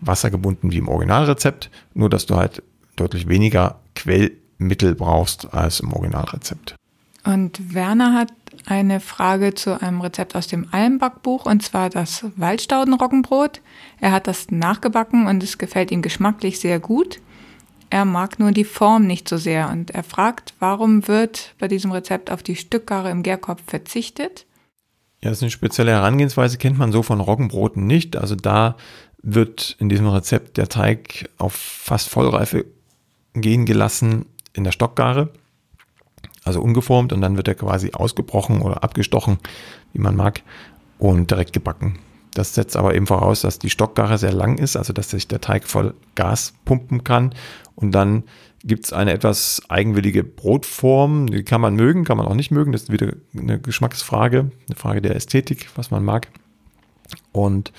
Wasser 0.00 0.30
gebunden 0.30 0.72
wie 0.72 0.78
im 0.78 0.88
Originalrezept, 0.88 1.70
nur 1.94 2.08
dass 2.08 2.26
du 2.26 2.36
halt 2.36 2.62
deutlich 2.96 3.28
weniger 3.28 3.80
Quellmittel 3.94 4.94
brauchst 4.94 5.52
als 5.52 5.80
im 5.80 5.92
Originalrezept. 5.92 6.76
Und 7.24 7.74
Werner 7.74 8.12
hat 8.12 8.32
eine 8.66 9.00
Frage 9.00 9.54
zu 9.54 9.80
einem 9.80 10.00
Rezept 10.00 10.36
aus 10.36 10.46
dem 10.46 10.68
Almbackbuch 10.72 11.46
und 11.46 11.62
zwar 11.62 11.90
das 11.90 12.24
Waldstaudenroggenbrot. 12.36 13.60
Er 14.00 14.12
hat 14.12 14.26
das 14.26 14.50
nachgebacken 14.50 15.26
und 15.26 15.42
es 15.42 15.58
gefällt 15.58 15.90
ihm 15.90 16.02
geschmacklich 16.02 16.60
sehr 16.60 16.80
gut. 16.80 17.20
Er 17.94 18.04
mag 18.04 18.40
nur 18.40 18.50
die 18.50 18.64
Form 18.64 19.06
nicht 19.06 19.28
so 19.28 19.36
sehr 19.36 19.70
und 19.70 19.92
er 19.92 20.02
fragt, 20.02 20.54
warum 20.58 21.06
wird 21.06 21.54
bei 21.60 21.68
diesem 21.68 21.92
Rezept 21.92 22.28
auf 22.28 22.42
die 22.42 22.56
Stückgare 22.56 23.08
im 23.08 23.22
Gärkopf 23.22 23.62
verzichtet? 23.64 24.46
Ja, 25.22 25.30
das 25.30 25.38
ist 25.38 25.44
eine 25.44 25.52
spezielle 25.52 25.92
Herangehensweise, 25.92 26.58
kennt 26.58 26.76
man 26.76 26.90
so 26.90 27.04
von 27.04 27.20
Roggenbroten 27.20 27.86
nicht. 27.86 28.16
Also 28.16 28.34
da 28.34 28.74
wird 29.22 29.76
in 29.78 29.88
diesem 29.88 30.08
Rezept 30.08 30.56
der 30.56 30.68
Teig 30.68 31.30
auf 31.38 31.52
fast 31.52 32.08
Vollreife 32.08 32.64
gehen 33.32 33.64
gelassen 33.64 34.26
in 34.54 34.64
der 34.64 34.72
Stockgare, 34.72 35.28
also 36.42 36.60
ungeformt 36.60 37.12
und 37.12 37.20
dann 37.20 37.36
wird 37.36 37.46
er 37.46 37.54
quasi 37.54 37.92
ausgebrochen 37.92 38.60
oder 38.60 38.82
abgestochen, 38.82 39.38
wie 39.92 40.00
man 40.00 40.16
mag, 40.16 40.42
und 40.98 41.30
direkt 41.30 41.52
gebacken. 41.52 42.00
Das 42.34 42.54
setzt 42.54 42.76
aber 42.76 42.94
eben 42.94 43.06
voraus, 43.06 43.42
dass 43.42 43.58
die 43.58 43.70
Stockgare 43.70 44.18
sehr 44.18 44.32
lang 44.32 44.58
ist, 44.58 44.76
also 44.76 44.92
dass 44.92 45.10
sich 45.10 45.28
der 45.28 45.40
Teig 45.40 45.66
voll 45.66 45.94
Gas 46.14 46.54
pumpen 46.64 47.04
kann 47.04 47.34
und 47.76 47.92
dann 47.92 48.24
gibt 48.64 48.86
es 48.86 48.92
eine 48.92 49.12
etwas 49.12 49.62
eigenwillige 49.68 50.24
Brotform, 50.24 51.26
die 51.26 51.44
kann 51.44 51.60
man 51.60 51.74
mögen, 51.74 52.04
kann 52.04 52.16
man 52.16 52.26
auch 52.26 52.34
nicht 52.34 52.50
mögen, 52.50 52.72
das 52.72 52.84
ist 52.84 52.92
wieder 52.92 53.12
eine 53.36 53.60
Geschmacksfrage, 53.60 54.50
eine 54.68 54.76
Frage 54.76 55.02
der 55.02 55.14
Ästhetik, 55.14 55.68
was 55.76 55.90
man 55.90 56.02
mag. 56.02 56.28
Und 57.32 57.72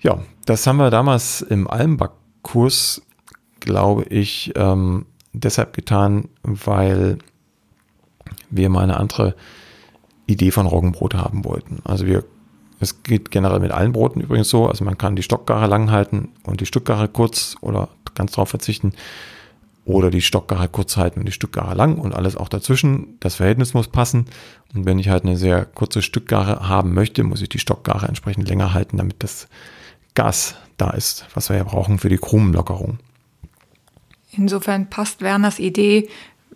ja, 0.00 0.22
das 0.46 0.66
haben 0.66 0.76
wir 0.76 0.90
damals 0.90 1.42
im 1.42 1.68
Almbackkurs, 1.68 3.02
glaube 3.58 4.04
ich, 4.04 4.52
ähm, 4.54 5.06
deshalb 5.32 5.74
getan, 5.74 6.28
weil 6.44 7.18
wir 8.50 8.68
mal 8.68 8.84
eine 8.84 8.96
andere 8.96 9.34
Idee 10.26 10.52
von 10.52 10.66
Roggenbrot 10.66 11.14
haben 11.14 11.44
wollten. 11.44 11.80
Also 11.84 12.06
wir, 12.06 12.24
es 12.80 13.02
geht 13.02 13.30
generell 13.30 13.60
mit 13.60 13.72
allen 13.72 13.92
Broten 13.92 14.20
übrigens 14.20 14.48
so, 14.48 14.68
also 14.68 14.84
man 14.84 14.98
kann 14.98 15.16
die 15.16 15.22
Stockgare 15.22 15.66
lang 15.66 15.90
halten 15.90 16.28
und 16.44 16.60
die 16.60 16.66
Stückgare 16.66 17.08
kurz 17.08 17.56
oder 17.60 17.88
ganz 18.14 18.32
drauf 18.32 18.50
verzichten 18.50 18.92
oder 19.84 20.10
die 20.10 20.20
Stockgare 20.20 20.68
kurz 20.68 20.96
halten 20.96 21.20
und 21.20 21.26
die 21.26 21.32
Stückgare 21.32 21.74
lang 21.74 21.96
und 21.96 22.14
alles 22.14 22.36
auch 22.36 22.48
dazwischen. 22.48 23.16
Das 23.20 23.36
Verhältnis 23.36 23.72
muss 23.72 23.88
passen. 23.88 24.26
Und 24.74 24.84
wenn 24.84 24.98
ich 24.98 25.08
halt 25.08 25.24
eine 25.24 25.38
sehr 25.38 25.64
kurze 25.64 26.02
Stückgare 26.02 26.68
haben 26.68 26.92
möchte, 26.92 27.24
muss 27.24 27.40
ich 27.40 27.48
die 27.48 27.58
Stockgare 27.58 28.06
entsprechend 28.06 28.48
länger 28.48 28.74
halten, 28.74 28.98
damit 28.98 29.22
das 29.22 29.48
Gas 30.14 30.56
da 30.76 30.90
ist, 30.90 31.26
was 31.34 31.48
wir 31.48 31.56
ja 31.56 31.64
brauchen 31.64 31.98
für 31.98 32.10
die 32.10 32.18
Krumenlockerung. 32.18 32.98
Insofern 34.30 34.90
passt 34.90 35.22
Werners 35.22 35.58
Idee, 35.58 36.08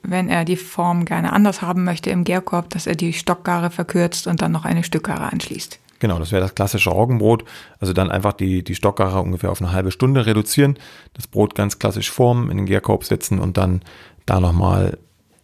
wenn 0.02 0.28
er 0.28 0.44
die 0.44 0.56
Form 0.56 1.04
gerne 1.04 1.32
anders 1.32 1.62
haben 1.62 1.84
möchte 1.84 2.10
im 2.10 2.24
Gärkorb, 2.24 2.68
dass 2.70 2.86
er 2.86 2.96
die 2.96 3.12
Stockgare 3.12 3.70
verkürzt 3.70 4.26
und 4.26 4.42
dann 4.42 4.52
noch 4.52 4.64
eine 4.64 4.84
Stückgare 4.84 5.32
anschließt. 5.32 5.78
Genau, 6.02 6.18
das 6.18 6.32
wäre 6.32 6.42
das 6.42 6.56
klassische 6.56 6.90
Roggenbrot. 6.90 7.44
Also 7.78 7.92
dann 7.92 8.10
einfach 8.10 8.32
die, 8.32 8.64
die 8.64 8.74
Stockgare 8.74 9.20
ungefähr 9.20 9.52
auf 9.52 9.62
eine 9.62 9.70
halbe 9.70 9.92
Stunde 9.92 10.26
reduzieren, 10.26 10.76
das 11.14 11.28
Brot 11.28 11.54
ganz 11.54 11.78
klassisch 11.78 12.10
formen, 12.10 12.50
in 12.50 12.56
den 12.56 12.66
Gärkorb 12.66 13.04
setzen 13.04 13.38
und 13.38 13.56
dann 13.56 13.82
da 14.26 14.40
nochmal, 14.40 14.98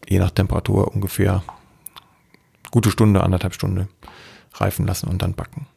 je 0.08 0.18
nach 0.18 0.32
Temperatur, 0.32 0.92
ungefähr 0.92 1.44
gute 2.72 2.90
Stunde, 2.90 3.22
anderthalb 3.22 3.54
Stunde 3.54 3.86
reifen 4.52 4.84
lassen 4.84 5.06
und 5.08 5.22
dann 5.22 5.34
backen. 5.34 5.68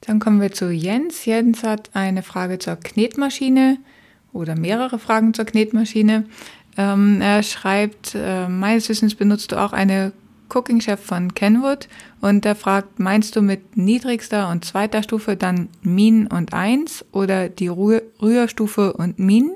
Dann 0.00 0.18
kommen 0.18 0.40
wir 0.40 0.50
zu 0.50 0.72
Jens. 0.72 1.24
Jens 1.24 1.62
hat 1.62 1.90
eine 1.92 2.24
Frage 2.24 2.58
zur 2.58 2.74
Knetmaschine 2.74 3.78
oder 4.32 4.56
mehrere 4.56 4.98
Fragen 4.98 5.32
zur 5.32 5.44
Knetmaschine. 5.44 6.24
Ähm, 6.76 7.20
er 7.20 7.44
schreibt, 7.44 8.16
äh, 8.16 8.48
meines 8.48 8.88
Wissens 8.88 9.14
benutzt 9.14 9.52
du 9.52 9.62
auch 9.62 9.72
eine 9.72 10.12
Cooking 10.52 10.80
Chef 10.80 11.00
von 11.00 11.34
Kenwood 11.34 11.88
und 12.20 12.44
er 12.44 12.54
fragt, 12.54 12.98
meinst 12.98 13.36
du 13.36 13.42
mit 13.42 13.76
niedrigster 13.76 14.50
und 14.50 14.64
zweiter 14.64 15.02
Stufe 15.02 15.36
dann 15.36 15.68
Min 15.82 16.26
und 16.26 16.52
1 16.52 17.06
oder 17.12 17.48
die 17.48 17.68
Rührstufe 17.68 18.92
und 18.92 19.18
Min? 19.18 19.52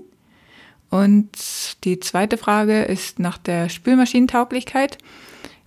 Und 0.90 1.28
die 1.84 2.00
zweite 2.00 2.38
Frage 2.38 2.82
ist 2.82 3.18
nach 3.18 3.38
der 3.38 3.68
Spülmaschinentauglichkeit. 3.68 4.98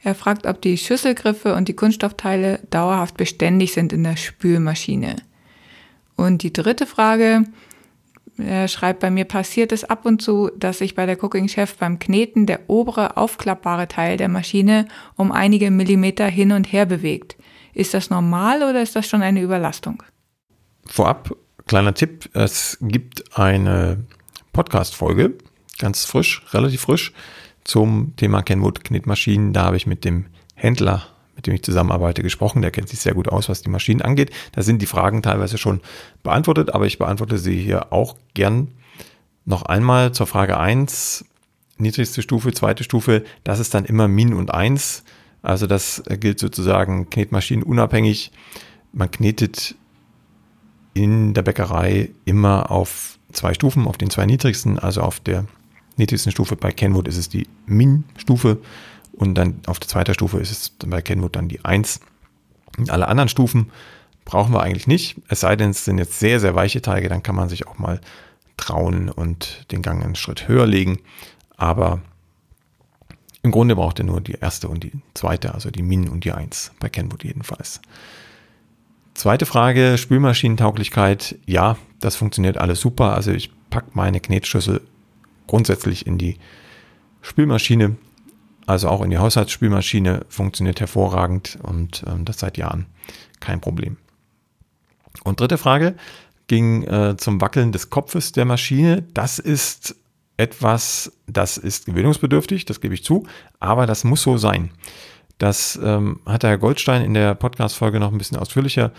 Er 0.02 0.16
fragt, 0.16 0.46
ob 0.46 0.62
die 0.62 0.78
Schüsselgriffe 0.78 1.56
und 1.56 1.68
die 1.68 1.76
Kunststoffteile 1.76 2.60
dauerhaft 2.70 3.18
beständig 3.18 3.74
sind 3.74 3.92
in 3.92 4.04
der 4.04 4.16
Spülmaschine. 4.16 5.18
Und 6.16 6.44
die 6.44 6.54
dritte 6.54 6.86
Frage, 6.86 7.44
er 8.40 8.68
schreibt, 8.68 9.00
bei 9.00 9.12
mir 9.12 9.26
passiert 9.26 9.72
es 9.72 9.84
ab 9.84 10.06
und 10.06 10.22
zu, 10.22 10.50
dass 10.58 10.80
sich 10.80 10.96
bei 10.96 11.06
der 11.06 11.22
Cooking 11.24 11.48
Chef 11.48 11.78
beim 11.78 12.00
Kneten 12.00 12.46
der 12.46 12.70
obere 12.70 13.18
aufklappbare 13.18 13.88
Teil 13.88 14.18
der 14.18 14.30
Maschine 14.30 14.88
um 15.16 15.32
einige 15.32 15.72
Millimeter 15.72 16.28
hin 16.28 16.52
und 16.52 16.72
her 16.72 16.86
bewegt. 16.86 17.38
Ist 17.74 17.94
das 17.94 18.10
normal 18.10 18.64
oder 18.64 18.82
ist 18.82 18.96
das 18.96 19.08
schon 19.08 19.22
eine 19.22 19.42
Überlastung? 19.42 20.04
Vorab, 20.86 21.36
kleiner 21.68 21.94
Tipp, 21.94 22.30
es 22.34 22.78
gibt 22.82 23.38
eine 23.38 24.06
Podcast-Folge, 24.54 25.36
ganz 25.78 26.06
frisch, 26.06 26.44
relativ 26.52 26.82
frisch, 26.82 27.14
zum 27.64 28.16
Thema 28.16 28.42
Kenwood 28.42 28.84
Knetmaschinen. 28.84 29.54
Da 29.54 29.66
habe 29.66 29.78
ich 29.78 29.86
mit 29.86 30.04
dem 30.04 30.26
Händler, 30.56 31.08
mit 31.40 31.48
dem 31.48 31.54
ich 31.54 31.64
zusammenarbeite, 31.64 32.22
gesprochen. 32.22 32.62
Der 32.62 32.70
kennt 32.70 32.90
sich 32.90 33.00
sehr 33.00 33.14
gut 33.14 33.30
aus, 33.30 33.48
was 33.48 33.62
die 33.62 33.70
Maschinen 33.70 34.02
angeht. 34.02 34.32
Da 34.52 34.62
sind 34.62 34.82
die 34.82 34.86
Fragen 34.86 35.22
teilweise 35.22 35.58
schon 35.58 35.80
beantwortet, 36.22 36.74
aber 36.74 36.86
ich 36.86 36.98
beantworte 36.98 37.38
sie 37.38 37.58
hier 37.58 37.94
auch 37.94 38.18
gern 38.34 38.68
noch 39.46 39.64
einmal 39.64 40.12
zur 40.12 40.28
Frage 40.28 40.60
1. 40.60 41.24
Niedrigste 41.78 42.22
Stufe, 42.22 42.52
zweite 42.52 42.84
Stufe, 42.84 43.24
das 43.46 43.60
ist 43.60 43.74
dann 43.74 43.86
immer 43.86 44.10
Min 44.10 44.34
und 44.34 44.54
1. 44.54 45.06
Also 45.42 45.66
das 45.66 46.04
gilt 46.20 46.40
sozusagen 46.40 47.10
Knetmaschinen 47.10 47.64
unabhängig. 47.64 48.34
Man 48.92 49.10
knetet 49.10 49.76
in 50.94 51.34
der 51.34 51.44
Bäckerei 51.44 52.10
immer 52.26 52.70
auf 52.70 53.18
zwei 53.32 53.54
Stufen, 53.54 53.88
auf 53.88 53.98
den 53.98 54.10
zwei 54.10 54.26
niedrigsten, 54.26 54.78
also 54.78 55.02
auf 55.02 55.22
der 55.22 55.46
niedrigsten 55.96 56.34
Stufe 56.34 56.58
bei 56.58 56.74
Kenwood 56.74 57.08
ist 57.08 57.16
es 57.16 57.30
die 57.30 57.48
Min-Stufe 57.66 58.58
und 59.20 59.36
dann 59.36 59.62
auf 59.68 59.80
der 59.80 59.90
zweiten 59.90 60.14
Stufe 60.14 60.40
ist 60.40 60.52
es 60.52 60.70
bei 60.70 61.02
Kenwood 61.02 61.36
dann 61.36 61.50
die 61.50 61.64
1. 61.64 62.00
Und 62.78 62.90
alle 62.90 63.08
anderen 63.08 63.28
Stufen 63.28 63.70
brauchen 64.24 64.54
wir 64.54 64.62
eigentlich 64.62 64.88
nicht, 64.88 65.18
es 65.28 65.42
sei 65.42 65.56
denn, 65.56 65.72
es 65.72 65.86
sind 65.86 65.98
jetzt 65.98 66.20
sehr, 66.20 66.40
sehr 66.40 66.56
weiche 66.56 66.82
Teige, 66.82 67.10
dann 67.10 67.22
kann 67.22 67.36
man 67.36 67.50
sich 67.50 67.68
auch 67.68 67.78
mal 67.78 68.00
trauen 68.56 69.10
und 69.10 69.66
den 69.72 69.82
Gang 69.82 70.04
einen 70.04 70.16
Schritt 70.16 70.48
höher 70.48 70.66
legen. 70.66 71.00
Aber 71.58 72.02
im 73.42 73.52
Grunde 73.52 73.76
braucht 73.76 74.00
er 74.00 74.06
nur 74.06 74.22
die 74.22 74.38
erste 74.40 74.70
und 74.70 74.84
die 74.84 74.94
zweite, 75.14 75.54
also 75.54 75.70
die 75.70 75.84
Min 75.84 76.08
und 76.08 76.24
die 76.24 76.32
1, 76.32 76.72
bei 76.80 76.88
Kenwood 76.88 77.24
jedenfalls. 77.24 77.82
Zweite 79.16 79.46
Frage, 79.46 79.98
Spülmaschinentauglichkeit. 79.98 81.36
Ja, 81.46 81.78
das 82.00 82.16
funktioniert 82.16 82.58
alles 82.58 82.80
super. 82.80 83.16
Also 83.16 83.32
ich 83.32 83.52
packe 83.70 83.90
meine 83.94 84.22
Knetschüssel 84.22 84.82
grundsätzlich 85.46 86.08
in 86.08 86.18
die 86.18 86.38
Spülmaschine, 87.22 87.98
also 88.70 88.88
auch 88.88 89.02
in 89.02 89.10
die 89.10 89.18
Haushaltsspülmaschine, 89.18 90.26
funktioniert 90.30 90.80
hervorragend 90.80 91.58
und 91.64 92.04
ähm, 92.08 92.24
das 92.24 92.38
seit 92.38 92.56
Jahren 92.56 92.86
kein 93.40 93.62
Problem. 93.62 93.98
Und 95.24 95.40
dritte 95.40 95.58
Frage 95.58 95.96
ging 96.46 96.84
äh, 96.84 97.18
zum 97.18 97.42
Wackeln 97.42 97.72
des 97.72 97.90
Kopfes 97.90 98.32
der 98.32 98.46
Maschine. 98.46 99.04
Das 99.16 99.40
ist 99.40 99.96
etwas, 100.38 101.12
das 101.26 101.58
ist 101.58 101.88
gewöhnungsbedürftig, 101.88 102.66
das 102.66 102.80
gebe 102.80 102.94
ich 102.94 103.04
zu, 103.04 103.26
aber 103.60 103.88
das 103.88 104.04
muss 104.04 104.22
so 104.22 104.38
sein. 104.38 104.70
Das 105.40 105.80
ähm, 105.82 106.20
hat 106.28 106.44
der 106.44 106.52
Herr 106.52 106.58
Goldstein 106.60 107.04
in 107.04 107.16
der 107.16 107.34
Podcast-Folge 107.34 108.00
noch 108.00 108.12
ein 108.12 108.20
bisschen 108.20 108.38
ausführlicher 108.38 108.92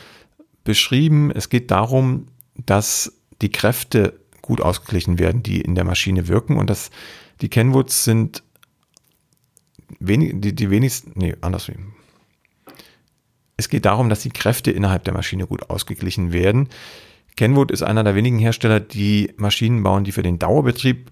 beschrieben. 0.64 1.30
Es 1.30 1.48
geht 1.48 1.70
darum, 1.70 2.26
dass 2.56 3.12
die 3.40 3.50
Kräfte 3.50 4.18
gut 4.42 4.60
ausgeglichen 4.60 5.20
werden, 5.20 5.44
die 5.44 5.60
in 5.60 5.76
der 5.76 5.84
Maschine 5.84 6.26
wirken. 6.26 6.56
Und 6.56 6.70
das, 6.70 6.90
die 7.40 7.48
Kenwoods 7.48 8.02
sind 8.02 8.42
wenig, 10.00 10.32
die, 10.36 10.54
die 10.54 10.70
wenigsten, 10.70 11.12
nee, 11.14 11.36
andersrum. 11.40 11.94
Es 13.56 13.68
geht 13.68 13.84
darum, 13.84 14.08
dass 14.08 14.20
die 14.20 14.30
Kräfte 14.30 14.70
innerhalb 14.70 15.04
der 15.04 15.14
Maschine 15.14 15.46
gut 15.46 15.68
ausgeglichen 15.68 16.32
werden. 16.32 16.68
Kenwood 17.36 17.70
ist 17.70 17.82
einer 17.82 18.02
der 18.02 18.14
wenigen 18.14 18.38
Hersteller, 18.38 18.80
die 18.80 19.32
Maschinen 19.36 19.82
bauen, 19.82 20.04
die 20.04 20.12
für 20.12 20.22
den 20.22 20.38
Dauerbetrieb 20.38 21.10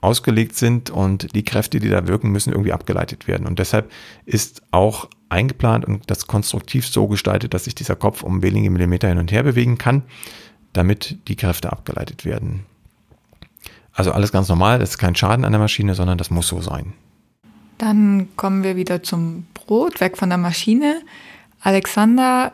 ausgelegt 0.00 0.54
sind 0.54 0.90
und 0.90 1.34
die 1.34 1.44
Kräfte, 1.44 1.80
die 1.80 1.88
da 1.88 2.06
wirken, 2.06 2.30
müssen 2.30 2.52
irgendwie 2.52 2.72
abgeleitet 2.72 3.26
werden. 3.26 3.46
Und 3.46 3.58
deshalb 3.58 3.90
ist 4.24 4.62
auch 4.70 5.08
eingeplant 5.30 5.84
und 5.84 6.10
das 6.10 6.26
konstruktiv 6.26 6.86
so 6.86 7.08
gestaltet, 7.08 7.54
dass 7.54 7.64
sich 7.64 7.74
dieser 7.74 7.96
Kopf 7.96 8.22
um 8.22 8.42
wenige 8.42 8.70
Millimeter 8.70 9.08
hin 9.08 9.18
und 9.18 9.32
her 9.32 9.42
bewegen 9.42 9.78
kann, 9.78 10.02
damit 10.72 11.18
die 11.26 11.36
Kräfte 11.36 11.72
abgeleitet 11.72 12.24
werden. 12.24 12.66
Also 13.92 14.12
alles 14.12 14.30
ganz 14.30 14.48
normal, 14.48 14.78
das 14.78 14.90
ist 14.90 14.98
kein 14.98 15.16
Schaden 15.16 15.44
an 15.44 15.52
der 15.52 15.60
Maschine, 15.60 15.94
sondern 15.94 16.18
das 16.18 16.30
muss 16.30 16.48
so 16.48 16.60
sein. 16.60 16.92
Dann 17.78 18.28
kommen 18.36 18.62
wir 18.62 18.76
wieder 18.76 19.02
zum 19.02 19.46
Brot, 19.54 20.00
weg 20.00 20.16
von 20.16 20.28
der 20.28 20.38
Maschine. 20.38 21.02
Alexander 21.60 22.52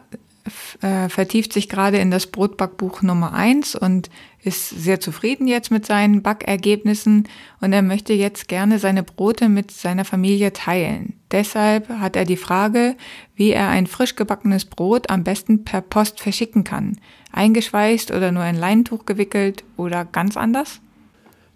äh, 0.80 1.08
vertieft 1.08 1.52
sich 1.52 1.68
gerade 1.68 1.98
in 1.98 2.10
das 2.10 2.26
Brotbackbuch 2.26 3.02
Nummer 3.02 3.34
1 3.34 3.76
und 3.76 4.10
ist 4.42 4.70
sehr 4.70 5.00
zufrieden 5.00 5.46
jetzt 5.46 5.70
mit 5.70 5.84
seinen 5.84 6.22
Backergebnissen 6.22 7.28
und 7.60 7.72
er 7.72 7.82
möchte 7.82 8.14
jetzt 8.14 8.48
gerne 8.48 8.78
seine 8.78 9.02
Brote 9.02 9.48
mit 9.48 9.70
seiner 9.70 10.04
Familie 10.04 10.52
teilen. 10.52 11.14
Deshalb 11.30 11.88
hat 11.88 12.16
er 12.16 12.24
die 12.24 12.38
Frage, 12.38 12.96
wie 13.34 13.50
er 13.50 13.68
ein 13.68 13.86
frisch 13.86 14.16
gebackenes 14.16 14.64
Brot 14.64 15.10
am 15.10 15.24
besten 15.24 15.64
per 15.64 15.82
Post 15.82 16.20
verschicken 16.20 16.64
kann. 16.64 16.98
Eingeschweißt 17.32 18.10
oder 18.10 18.32
nur 18.32 18.44
in 18.44 18.56
Leintuch 18.56 19.04
gewickelt 19.04 19.62
oder 19.76 20.04
ganz 20.06 20.36
anders? 20.36 20.80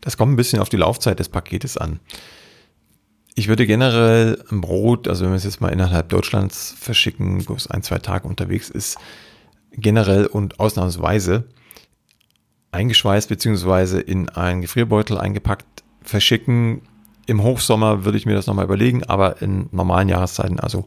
Das 0.03 0.19
kommt 0.19 0.33
ein 0.33 0.37
bisschen 0.37 0.61
auf 0.61 0.69
die 0.69 0.77
Laufzeit 0.77 1.19
des 1.19 1.31
Paketes 1.31 1.79
an. 1.79 2.01
Ich 3.37 3.49
würde 3.49 3.67
generell 3.67 4.45
ein 4.53 4.61
Brot, 4.61 5.09
also 5.09 5.25
wenn 5.25 5.33
wir 5.33 5.37
es 5.37 5.45
jetzt 5.45 5.61
mal 5.61 5.71
innerhalb 5.71 6.09
Deutschlands 6.09 6.75
verschicken, 6.79 7.49
wo 7.49 7.55
es 7.55 7.67
ein, 7.67 7.83
zwei 7.83 7.99
Tage 7.99 8.29
unterwegs 8.29 8.71
ist, 8.71 8.97
generell 9.73 10.27
und 10.27 10.61
ausnahmsweise 10.61 11.45
eingeschweißt 12.71 13.29
bzw. 13.29 14.01
in 14.01 14.29
einen 14.29 14.61
Gefrierbeutel 14.61 15.19
eingepackt 15.19 15.83
verschicken. 16.03 16.83
Im 17.27 17.43
Hochsommer 17.43 18.05
würde 18.05 18.19
ich 18.19 18.27
mir 18.27 18.35
das 18.35 18.47
nochmal 18.47 18.67
überlegen, 18.67 19.03
aber 19.03 19.43
in 19.43 19.69
normalen 19.73 20.09
Jahreszeiten, 20.09 20.61
also 20.61 20.85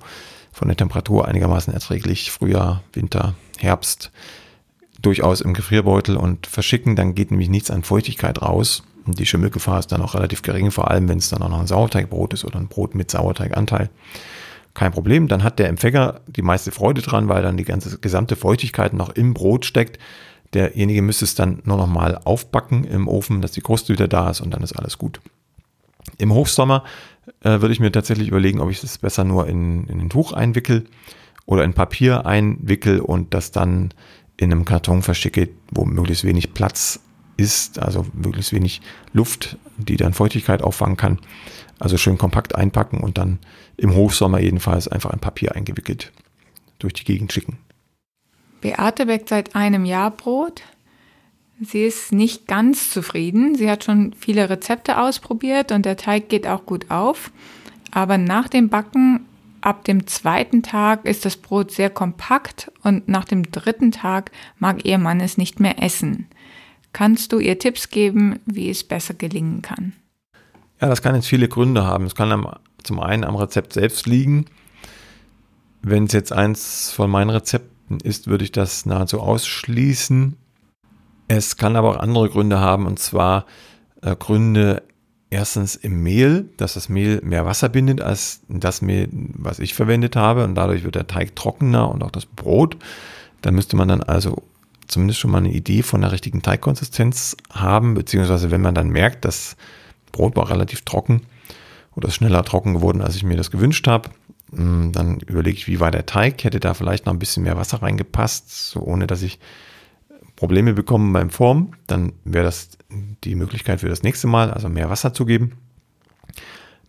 von 0.53 0.69
der 0.69 0.77
Temperatur 0.77 1.27
einigermaßen 1.27 1.73
erträglich, 1.73 2.31
Frühjahr, 2.31 2.81
Winter, 2.93 3.35
Herbst, 3.57 4.11
durchaus 5.01 5.41
im 5.41 5.53
Gefrierbeutel 5.53 6.15
und 6.15 6.47
verschicken, 6.47 6.95
dann 6.95 7.13
geht 7.13 7.31
nämlich 7.31 7.49
nichts 7.49 7.71
an 7.71 7.83
Feuchtigkeit 7.83 8.41
raus 8.41 8.83
die 9.13 9.25
Schimmelgefahr 9.25 9.79
ist 9.79 9.91
dann 9.91 10.01
auch 10.01 10.15
relativ 10.15 10.41
gering, 10.41 10.71
vor 10.71 10.89
allem 10.91 11.07
wenn 11.09 11.17
es 11.17 11.29
dann 11.29 11.41
auch 11.41 11.49
noch 11.49 11.59
ein 11.59 11.67
Sauerteigbrot 11.67 12.33
ist 12.33 12.45
oder 12.45 12.59
ein 12.59 12.67
Brot 12.67 12.95
mit 12.95 13.11
Sauerteiganteil. 13.11 13.89
Kein 14.73 14.91
Problem, 14.91 15.27
dann 15.27 15.43
hat 15.43 15.59
der 15.59 15.69
Empfänger 15.69 16.21
die 16.27 16.43
meiste 16.43 16.71
Freude 16.71 17.01
dran, 17.01 17.29
weil 17.29 17.41
dann 17.41 17.57
die 17.57 17.63
ganze 17.63 17.97
gesamte 17.97 18.35
Feuchtigkeit 18.35 18.93
noch 18.93 19.09
im 19.09 19.33
Brot 19.33 19.65
steckt. 19.65 19.97
Derjenige 20.53 21.01
müsste 21.01 21.25
es 21.25 21.35
dann 21.35 21.61
nur 21.65 21.77
noch 21.77 21.87
mal 21.87 22.19
aufbacken 22.23 22.83
im 22.83 23.07
Ofen, 23.07 23.41
dass 23.41 23.51
die 23.51 23.61
Kruste 23.61 23.91
wieder 23.91 24.07
da 24.07 24.29
ist 24.29 24.41
und 24.41 24.51
dann 24.51 24.61
ist 24.61 24.73
alles 24.73 24.97
gut. 24.97 25.19
Im 26.17 26.33
Hochsommer 26.33 26.83
äh, 27.41 27.59
würde 27.61 27.71
ich 27.71 27.79
mir 27.79 27.91
tatsächlich 27.91 28.27
überlegen, 28.27 28.59
ob 28.59 28.69
ich 28.69 28.79
das 28.79 28.97
besser 28.97 29.23
nur 29.23 29.47
in, 29.47 29.87
in 29.87 29.99
ein 29.99 30.09
Tuch 30.09 30.31
einwickel 30.31 30.85
oder 31.45 31.63
in 31.63 31.73
Papier 31.73 32.25
einwickel 32.25 32.99
und 32.99 33.33
das 33.33 33.51
dann 33.51 33.93
in 34.37 34.51
einem 34.51 34.65
Karton 34.65 35.01
verschicke, 35.01 35.49
wo 35.71 35.85
möglichst 35.85 36.23
wenig 36.23 36.53
Platz 36.53 36.99
ist, 37.37 37.79
also 37.79 38.05
möglichst 38.13 38.51
wenig 38.51 38.81
Luft, 39.13 39.57
die 39.77 39.95
dann 39.95 40.13
Feuchtigkeit 40.13 40.61
auffangen 40.61 40.97
kann. 40.97 41.19
Also 41.79 41.97
schön 41.97 42.17
kompakt 42.17 42.55
einpacken 42.55 42.99
und 42.99 43.17
dann 43.17 43.39
im 43.77 43.93
Hochsommer 43.93 44.39
jedenfalls 44.39 44.87
einfach 44.87 45.11
ein 45.11 45.19
Papier 45.19 45.55
eingewickelt 45.55 46.11
durch 46.79 46.93
die 46.93 47.03
Gegend 47.03 47.31
schicken. 47.31 47.59
Beate 48.61 49.05
bäckt 49.05 49.29
seit 49.29 49.55
einem 49.55 49.85
Jahr 49.85 50.11
Brot. 50.11 50.63
Sie 51.59 51.83
ist 51.85 52.11
nicht 52.11 52.47
ganz 52.47 52.91
zufrieden. 52.91 53.55
Sie 53.55 53.69
hat 53.69 53.83
schon 53.83 54.13
viele 54.13 54.49
Rezepte 54.49 54.99
ausprobiert 54.99 55.71
und 55.71 55.85
der 55.85 55.97
Teig 55.97 56.29
geht 56.29 56.47
auch 56.47 56.65
gut 56.65 56.89
auf. 56.89 57.31
Aber 57.91 58.17
nach 58.17 58.47
dem 58.47 58.69
Backen, 58.69 59.25
ab 59.61 59.83
dem 59.85 60.07
zweiten 60.07 60.61
Tag, 60.63 61.05
ist 61.05 61.25
das 61.25 61.37
Brot 61.37 61.71
sehr 61.71 61.89
kompakt 61.89 62.71
und 62.83 63.07
nach 63.07 63.25
dem 63.25 63.51
dritten 63.51 63.91
Tag 63.91 64.31
mag 64.59 64.85
ihr 64.85 64.97
Mann 64.97 65.19
es 65.19 65.37
nicht 65.37 65.59
mehr 65.59 65.81
essen. 65.81 66.27
Kannst 66.97 67.31
du 67.31 67.37
ihr 67.37 67.59
Tipps 67.59 67.91
geben, 67.91 68.39
wie 68.47 68.71
es 68.71 68.83
besser 68.83 69.13
gelingen 69.13 69.61
kann? 69.61 69.93
Ja, 70.81 70.87
das 70.87 71.03
kann 71.03 71.13
jetzt 71.13 71.27
viele 71.27 71.47
Gründe 71.47 71.85
haben. 71.85 72.05
Es 72.05 72.15
kann 72.15 72.31
am, 72.31 72.49
zum 72.81 72.99
einen 72.99 73.23
am 73.23 73.35
Rezept 73.35 73.73
selbst 73.73 74.07
liegen. 74.07 74.45
Wenn 75.83 76.05
es 76.05 76.13
jetzt 76.13 76.33
eins 76.33 76.89
von 76.89 77.11
meinen 77.11 77.29
Rezepten 77.29 77.99
ist, 77.99 78.25
würde 78.25 78.45
ich 78.45 78.51
das 78.51 78.87
nahezu 78.87 79.19
ausschließen. 79.19 80.37
Es 81.27 81.55
kann 81.55 81.75
aber 81.75 81.91
auch 81.91 81.99
andere 81.99 82.29
Gründe 82.29 82.59
haben, 82.59 82.87
und 82.87 82.97
zwar 82.97 83.45
äh, 84.01 84.15
Gründe 84.15 84.81
erstens 85.29 85.75
im 85.75 86.01
Mehl, 86.01 86.49
dass 86.57 86.73
das 86.73 86.89
Mehl 86.89 87.21
mehr 87.23 87.45
Wasser 87.45 87.69
bindet 87.69 88.01
als 88.01 88.41
das 88.49 88.81
Mehl, 88.81 89.07
was 89.11 89.59
ich 89.59 89.75
verwendet 89.75 90.15
habe, 90.15 90.43
und 90.45 90.55
dadurch 90.55 90.83
wird 90.83 90.95
der 90.95 91.05
Teig 91.05 91.35
trockener 91.35 91.91
und 91.91 92.01
auch 92.01 92.09
das 92.09 92.25
Brot. 92.25 92.75
Da 93.41 93.51
müsste 93.51 93.75
man 93.75 93.87
dann 93.87 94.01
also 94.01 94.41
zumindest 94.87 95.19
schon 95.19 95.31
mal 95.31 95.39
eine 95.39 95.51
Idee 95.51 95.83
von 95.83 96.01
der 96.01 96.11
richtigen 96.11 96.41
Teigkonsistenz 96.41 97.35
haben, 97.51 97.93
beziehungsweise 97.93 98.51
wenn 98.51 98.61
man 98.61 98.75
dann 98.75 98.89
merkt, 98.89 99.25
das 99.25 99.55
Brot 100.11 100.35
war 100.35 100.49
relativ 100.49 100.81
trocken 100.81 101.21
oder 101.95 102.07
ist 102.07 102.15
schneller 102.15 102.43
trocken 102.43 102.75
geworden, 102.75 103.01
als 103.01 103.15
ich 103.15 103.23
mir 103.23 103.37
das 103.37 103.51
gewünscht 103.51 103.87
habe, 103.87 104.09
mm, 104.51 104.91
dann 104.91 105.19
überlege 105.21 105.57
ich, 105.57 105.67
wie 105.67 105.79
war 105.79 105.91
der 105.91 106.05
Teig, 106.05 106.43
hätte 106.43 106.59
da 106.59 106.73
vielleicht 106.73 107.05
noch 107.05 107.13
ein 107.13 107.19
bisschen 107.19 107.43
mehr 107.43 107.57
Wasser 107.57 107.81
reingepasst, 107.81 108.69
so 108.71 108.81
ohne 108.81 109.07
dass 109.07 109.21
ich 109.21 109.39
Probleme 110.35 110.73
bekomme 110.73 111.11
beim 111.13 111.29
Form, 111.29 111.71
dann 111.87 112.13
wäre 112.23 112.45
das 112.45 112.77
die 113.23 113.35
Möglichkeit 113.35 113.81
für 113.81 113.89
das 113.89 114.03
nächste 114.03 114.27
Mal, 114.27 114.51
also 114.51 114.69
mehr 114.69 114.89
Wasser 114.89 115.13
zu 115.13 115.25
geben. 115.25 115.53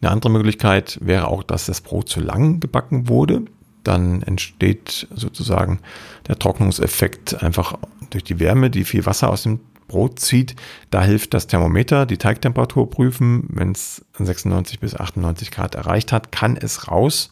Eine 0.00 0.12
andere 0.12 0.30
Möglichkeit 0.30 0.98
wäre 1.00 1.26
auch, 1.28 1.42
dass 1.42 1.66
das 1.66 1.80
Brot 1.80 2.08
zu 2.08 2.20
lang 2.20 2.61
gebacken 2.61 3.08
wurde 3.08 3.46
dann 3.85 4.23
entsteht 4.23 5.09
sozusagen 5.14 5.81
der 6.27 6.38
Trocknungseffekt 6.38 7.43
einfach 7.43 7.79
durch 8.11 8.25
die 8.25 8.41
Wärme, 8.41 8.71
die 8.71 8.85
viel 8.85 9.07
Wasser 9.07 9.31
aus 9.31 9.43
dem 9.43 9.61
Brot 9.88 10.21
zieht. 10.21 10.55
Da 10.91 11.03
hilft 11.03 11.35
das 11.35 11.47
Thermometer, 11.47 12.07
die 12.07 12.19
Teigtemperatur 12.19 12.88
prüfen. 12.91 13.49
Wenn 13.49 13.73
es 13.73 14.05
96 14.19 14.79
bis 14.81 14.95
98 14.95 15.51
Grad 15.51 15.75
erreicht 15.75 16.12
hat, 16.12 16.31
kann 16.31 16.57
es 16.57 16.88
raus. 16.88 17.31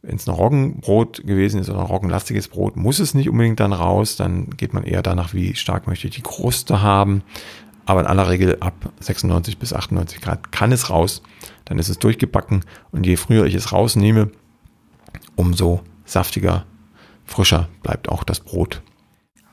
Wenn 0.00 0.16
es 0.16 0.26
ein 0.26 0.34
Roggenbrot 0.34 1.24
gewesen 1.24 1.60
ist 1.60 1.70
oder 1.70 1.80
ein 1.80 1.86
roggenlastiges 1.86 2.48
Brot, 2.48 2.76
muss 2.76 2.98
es 2.98 3.14
nicht 3.14 3.28
unbedingt 3.28 3.60
dann 3.60 3.72
raus. 3.72 4.16
Dann 4.16 4.50
geht 4.50 4.72
man 4.72 4.82
eher 4.82 5.02
danach, 5.02 5.32
wie 5.32 5.54
stark 5.54 5.86
möchte 5.86 6.08
ich 6.08 6.16
die 6.16 6.22
Kruste 6.22 6.82
haben. 6.82 7.22
Aber 7.84 8.00
in 8.00 8.06
aller 8.06 8.28
Regel 8.28 8.56
ab 8.60 8.74
96 9.00 9.58
bis 9.58 9.72
98 9.72 10.20
Grad 10.20 10.50
kann 10.50 10.72
es 10.72 10.90
raus. 10.90 11.22
Dann 11.64 11.78
ist 11.78 11.88
es 11.88 11.98
durchgebacken. 11.98 12.64
Und 12.90 13.06
je 13.06 13.16
früher 13.16 13.44
ich 13.44 13.54
es 13.54 13.72
rausnehme, 13.72 14.30
umso 15.36 15.82
saftiger, 16.04 16.66
frischer 17.24 17.68
bleibt 17.82 18.08
auch 18.08 18.24
das 18.24 18.40
Brot. 18.40 18.82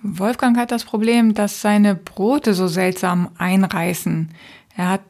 Wolfgang 0.01 0.57
hat 0.57 0.71
das 0.71 0.85
Problem, 0.85 1.33
dass 1.33 1.61
seine 1.61 1.95
Brote 1.95 2.53
so 2.53 2.67
seltsam 2.67 3.29
einreißen. 3.37 4.31
Er 4.75 4.89
hat 4.89 5.01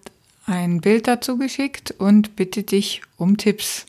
ein 0.45 0.81
Bild 0.81 1.07
dazu 1.07 1.37
geschickt 1.37 1.91
und 1.91 2.35
bittet 2.35 2.71
dich 2.71 3.01
um 3.17 3.37
Tipps. 3.37 3.85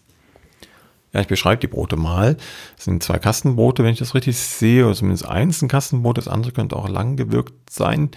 Ja, 1.12 1.20
ich 1.20 1.26
beschreibe 1.26 1.60
die 1.60 1.66
Brote 1.66 1.96
mal. 1.96 2.36
Es 2.78 2.84
sind 2.84 3.02
zwei 3.02 3.18
Kastenbrote, 3.18 3.82
wenn 3.82 3.92
ich 3.92 3.98
das 3.98 4.14
richtig 4.14 4.38
sehe, 4.38 4.84
oder 4.84 4.94
zumindest 4.94 5.26
eins 5.26 5.60
ein 5.62 5.68
Kastenbrot, 5.68 6.18
das 6.18 6.28
andere 6.28 6.52
könnte 6.52 6.76
auch 6.76 6.88
lang 6.88 7.16
gewirkt 7.16 7.70
sein. 7.70 8.10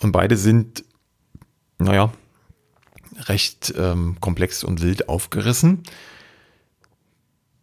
Und 0.00 0.12
beide 0.12 0.36
sind, 0.36 0.84
naja, 1.78 2.12
recht 3.26 3.74
ähm, 3.76 4.16
komplex 4.20 4.62
und 4.62 4.82
wild 4.82 5.08
aufgerissen. 5.08 5.82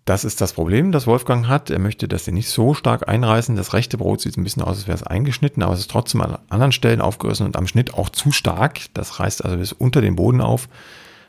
Das 0.07 0.23
ist 0.23 0.39
das 0.39 0.53
Problem, 0.53 0.93
das 0.93 1.05
Wolfgang 1.05 1.49
hat. 1.49 1.69
Er 1.69 1.79
möchte, 1.79 2.07
dass 2.07 2.23
sie 2.23 2.31
nicht 2.31 2.49
so 2.49 2.73
stark 2.73 3.09
einreißen. 3.09 3.57
Das 3.57 3.73
rechte 3.73 3.97
Brot 3.97 4.21
sieht 4.21 4.37
ein 4.37 4.43
bisschen 4.45 4.63
aus, 4.63 4.77
als 4.77 4.87
wäre 4.87 4.95
es 4.95 5.03
eingeschnitten, 5.03 5.61
aber 5.61 5.73
es 5.73 5.81
ist 5.81 5.91
trotzdem 5.91 6.21
an 6.21 6.37
anderen 6.47 6.71
Stellen 6.71 7.01
aufgerissen 7.01 7.45
und 7.45 7.57
am 7.57 7.67
Schnitt 7.67 7.93
auch 7.93 8.07
zu 8.07 8.31
stark. 8.31 8.79
Das 8.93 9.19
reißt 9.19 9.43
also 9.43 9.57
bis 9.57 9.73
unter 9.73 9.99
den 9.99 10.15
Boden 10.15 10.39
auf. 10.39 10.69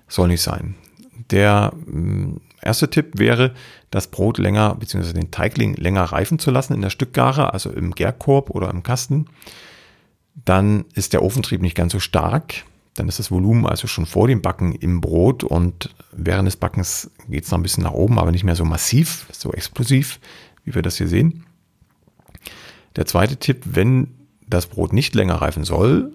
Soll 0.06 0.28
nicht 0.28 0.42
sein. 0.42 0.76
Der 1.32 1.72
mm, 1.86 2.36
erste 2.62 2.88
Tipp 2.88 3.18
wäre, 3.18 3.52
das 3.90 4.06
Brot 4.06 4.38
länger 4.38 4.76
bzw. 4.76 5.12
den 5.12 5.32
Teigling 5.32 5.74
länger 5.74 6.04
reifen 6.04 6.38
zu 6.38 6.52
lassen 6.52 6.74
in 6.74 6.80
der 6.80 6.90
Stückgare, 6.90 7.52
also 7.52 7.72
im 7.72 7.96
Gärkorb 7.96 8.50
oder 8.50 8.70
im 8.70 8.84
Kasten. 8.84 9.26
Dann 10.36 10.84
ist 10.94 11.14
der 11.14 11.24
Ofentrieb 11.24 11.62
nicht 11.62 11.74
ganz 11.74 11.90
so 11.90 11.98
stark. 11.98 12.62
Dann 12.98 13.08
ist 13.08 13.20
das 13.20 13.30
Volumen 13.30 13.64
also 13.64 13.86
schon 13.86 14.06
vor 14.06 14.26
dem 14.26 14.42
Backen 14.42 14.72
im 14.72 15.00
Brot 15.00 15.44
und 15.44 15.94
während 16.10 16.48
des 16.48 16.56
Backens 16.56 17.10
geht 17.28 17.44
es 17.44 17.50
noch 17.50 17.58
ein 17.58 17.62
bisschen 17.62 17.84
nach 17.84 17.92
oben, 17.92 18.18
aber 18.18 18.32
nicht 18.32 18.42
mehr 18.42 18.56
so 18.56 18.64
massiv, 18.64 19.26
so 19.30 19.52
explosiv, 19.52 20.18
wie 20.64 20.74
wir 20.74 20.82
das 20.82 20.98
hier 20.98 21.06
sehen. 21.06 21.44
Der 22.96 23.06
zweite 23.06 23.36
Tipp, 23.36 23.62
wenn 23.64 24.08
das 24.48 24.66
Brot 24.66 24.92
nicht 24.92 25.14
länger 25.14 25.36
reifen 25.36 25.62
soll, 25.62 26.12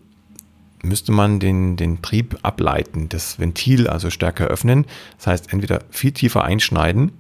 müsste 0.83 1.13
man 1.13 1.39
den, 1.39 1.77
den 1.77 2.01
Trieb 2.01 2.37
ableiten, 2.41 3.07
das 3.07 3.39
Ventil 3.39 3.87
also 3.87 4.09
stärker 4.09 4.47
öffnen. 4.47 4.85
Das 5.17 5.27
heißt, 5.27 5.53
entweder 5.53 5.85
viel 5.89 6.11
tiefer 6.11 6.43
einschneiden 6.43 7.13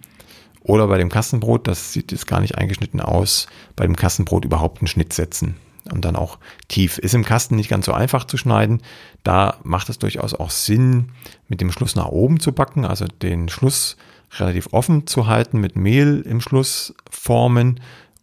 oder 0.61 0.87
bei 0.87 0.97
dem 0.97 1.07
Kastenbrot, 1.07 1.67
das 1.67 1.93
sieht 1.93 2.11
jetzt 2.11 2.27
gar 2.27 2.41
nicht 2.41 2.57
eingeschnitten 2.57 2.99
aus, 2.99 3.47
bei 3.77 3.85
dem 3.85 3.95
Kastenbrot 3.95 4.43
überhaupt 4.43 4.81
einen 4.81 4.87
Schnitt 4.87 5.13
setzen. 5.13 5.55
Und 5.91 6.05
dann 6.05 6.15
auch 6.15 6.39
tief. 6.67 6.97
Ist 6.97 7.13
im 7.13 7.25
Kasten 7.25 7.55
nicht 7.55 7.69
ganz 7.69 7.85
so 7.85 7.93
einfach 7.93 8.25
zu 8.25 8.37
schneiden. 8.37 8.81
Da 9.23 9.57
macht 9.63 9.89
es 9.89 9.99
durchaus 9.99 10.33
auch 10.33 10.49
Sinn, 10.49 11.09
mit 11.47 11.61
dem 11.61 11.71
Schluss 11.71 11.95
nach 11.95 12.07
oben 12.07 12.39
zu 12.39 12.51
backen, 12.51 12.85
also 12.85 13.05
den 13.05 13.49
Schluss 13.49 13.97
relativ 14.39 14.69
offen 14.71 15.07
zu 15.07 15.27
halten, 15.27 15.59
mit 15.59 15.75
Mehl 15.75 16.23
im 16.27 16.41
Schluss 16.41 16.93
formen 17.09 17.79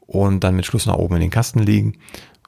und 0.07 0.43
dann 0.43 0.57
mit 0.57 0.67
Schluss 0.67 0.87
nach 0.87 0.97
oben 0.97 1.17
in 1.17 1.21
den 1.21 1.31
Kasten 1.31 1.61
liegen, 1.61 1.99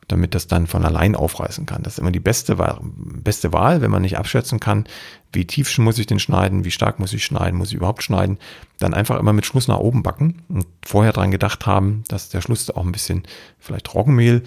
damit 0.09 0.35
das 0.35 0.49
dann 0.49 0.67
von 0.67 0.85
allein 0.85 1.15
aufreißen 1.15 1.65
kann. 1.65 1.83
Das 1.83 1.95
ist 1.95 1.99
immer 2.01 2.11
die 2.11 2.21
beste 2.21 2.59
Wahl, 2.59 2.81
beste 2.83 3.53
Wahl, 3.53 3.81
wenn 3.81 3.91
man 3.91 4.03
nicht 4.03 4.19
abschätzen 4.19 4.59
kann, 4.59 4.85
wie 5.33 5.47
tief 5.47 5.79
muss 5.79 5.99
ich 5.99 6.07
den 6.07 6.19
schneiden, 6.19 6.65
wie 6.65 6.71
stark 6.71 6.99
muss 6.99 7.13
ich 7.13 7.25
schneiden, 7.25 7.57
muss 7.57 7.69
ich 7.69 7.77
überhaupt 7.77 8.03
schneiden, 8.03 8.39
dann 8.79 8.95
einfach 8.95 9.19
immer 9.19 9.33
mit 9.33 9.47
Schluss 9.47 9.69
nach 9.69 9.79
oben 9.79 10.03
backen 10.03 10.43
und 10.49 10.67
vorher 10.85 11.13
dran 11.13 11.31
gedacht 11.31 11.67
haben, 11.67 12.03
dass 12.09 12.31
der 12.31 12.41
Schluss 12.41 12.69
auch 12.71 12.85
ein 12.85 12.93
bisschen 12.93 13.23
vielleicht 13.59 13.95
Roggenmehl 13.95 14.43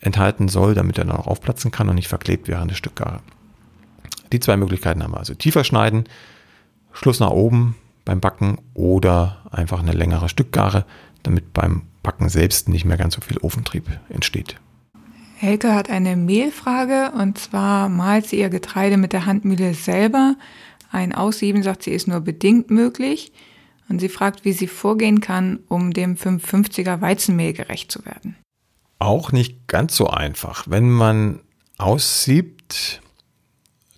enthalten 0.00 0.48
soll, 0.48 0.74
damit 0.74 0.98
er 0.98 1.04
dann 1.04 1.16
auch 1.16 1.26
aufplatzen 1.26 1.70
kann 1.70 1.88
und 1.88 1.96
nicht 1.96 2.08
verklebt 2.08 2.48
während 2.48 2.70
der 2.70 2.76
Stückgare. 2.76 3.20
Die 4.32 4.40
zwei 4.40 4.56
Möglichkeiten 4.56 5.02
haben 5.02 5.12
wir 5.12 5.18
also 5.18 5.34
tiefer 5.34 5.64
schneiden, 5.64 6.04
Schluss 6.92 7.20
nach 7.20 7.30
oben 7.30 7.76
beim 8.04 8.20
Backen 8.20 8.58
oder 8.74 9.42
einfach 9.50 9.80
eine 9.80 9.92
längere 9.92 10.28
Stückgare, 10.28 10.84
damit 11.22 11.52
beim 11.52 11.82
Backen 12.02 12.28
selbst 12.28 12.68
nicht 12.68 12.84
mehr 12.84 12.96
ganz 12.96 13.14
so 13.14 13.20
viel 13.20 13.38
Ofentrieb 13.38 13.84
entsteht. 14.08 14.56
Helke 15.36 15.74
hat 15.74 15.88
eine 15.88 16.16
Mehlfrage 16.16 17.12
und 17.12 17.38
zwar 17.38 17.88
malt 17.88 18.26
sie 18.26 18.40
ihr 18.40 18.48
Getreide 18.48 18.96
mit 18.96 19.12
der 19.12 19.26
Handmühle 19.26 19.74
selber. 19.74 20.36
Ein 20.90 21.14
Aussieben, 21.14 21.62
sagt 21.62 21.84
sie, 21.84 21.92
ist 21.92 22.08
nur 22.08 22.20
bedingt 22.20 22.70
möglich. 22.70 23.32
Und 23.88 24.00
sie 24.00 24.08
fragt, 24.08 24.44
wie 24.44 24.52
sie 24.52 24.66
vorgehen 24.66 25.20
kann, 25.20 25.60
um 25.68 25.92
dem 25.92 26.16
550er 26.16 27.00
Weizenmehl 27.00 27.52
gerecht 27.52 27.92
zu 27.92 28.04
werden. 28.04 28.36
Auch 28.98 29.32
nicht 29.32 29.68
ganz 29.68 29.96
so 29.96 30.08
einfach. 30.08 30.64
Wenn 30.68 30.90
man 30.90 31.40
aussiebt, 31.76 33.00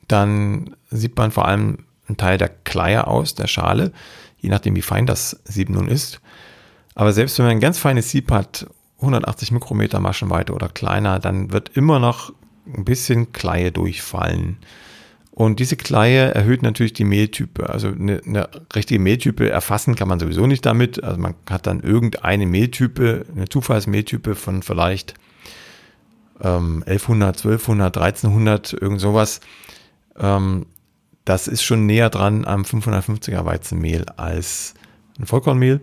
dann 0.09 0.77
sieht 0.91 1.17
man 1.17 1.31
vor 1.31 1.47
allem 1.47 1.87
einen 2.09 2.17
Teil 2.17 2.39
der 2.39 2.49
Kleie 2.49 3.07
aus, 3.07 3.35
der 3.35 3.47
Schale, 3.47 3.93
je 4.39 4.51
nachdem 4.51 4.77
wie 4.77 4.83
fein 4.83 5.07
das 5.07 5.41
Sieb 5.45 5.71
nun 5.71 5.89
ist. 5.89 6.21
Aber 6.95 7.13
selbst 7.13 7.39
wenn 7.39 7.47
man 7.47 7.57
ein 7.57 7.61
ganz 7.61 7.79
feines 7.79 8.11
Sieb 8.11 8.31
hat 8.31 8.67
180 8.97 9.53
Mikrometer 9.53 10.01
Maschenweite 10.01 10.53
oder 10.53 10.69
kleiner, 10.69 11.19
dann 11.19 11.53
wird 11.53 11.71
immer 11.71 11.99
noch 11.99 12.33
ein 12.67 12.85
bisschen 12.85 13.33
Kleie 13.33 13.73
durchfallen. 13.73 14.59
Und 15.31 15.61
diese 15.61 15.77
Kleie 15.77 16.35
erhöht 16.35 16.63
natürlich 16.63 16.93
die 16.93 17.05
Mehltype. 17.05 17.71
Also 17.71 17.89
eine, 17.89 18.21
eine, 18.27 18.49
richtige 18.75 19.01
Mehltype 19.01 19.49
erfassen 19.49 19.95
kann 19.95 20.09
man 20.09 20.19
sowieso 20.19 20.47
nicht 20.47 20.67
damit. 20.67 21.03
Also 21.03 21.19
man 21.21 21.35
hat 21.49 21.67
dann 21.67 21.81
irgendeine 21.81 22.47
Mehltype, 22.47 23.27
eine 23.35 23.49
Zufallsmehltype 23.49 24.35
von 24.35 24.63
vielleicht 24.63 25.15
ähm, 26.43 26.83
1100, 26.87 27.37
1200, 27.37 27.97
1300, 27.97 28.73
irgend 28.73 29.01
sowas. 29.01 29.41
Ähm, 30.19 30.67
das 31.25 31.47
ist 31.49 31.63
schon 31.63 31.87
näher 31.87 32.11
dran 32.11 32.45
am 32.45 32.63
550er 32.63 33.45
Weizenmehl 33.45 34.05
als 34.17 34.75
ein 35.19 35.27
Vollkornmehl 35.27 35.81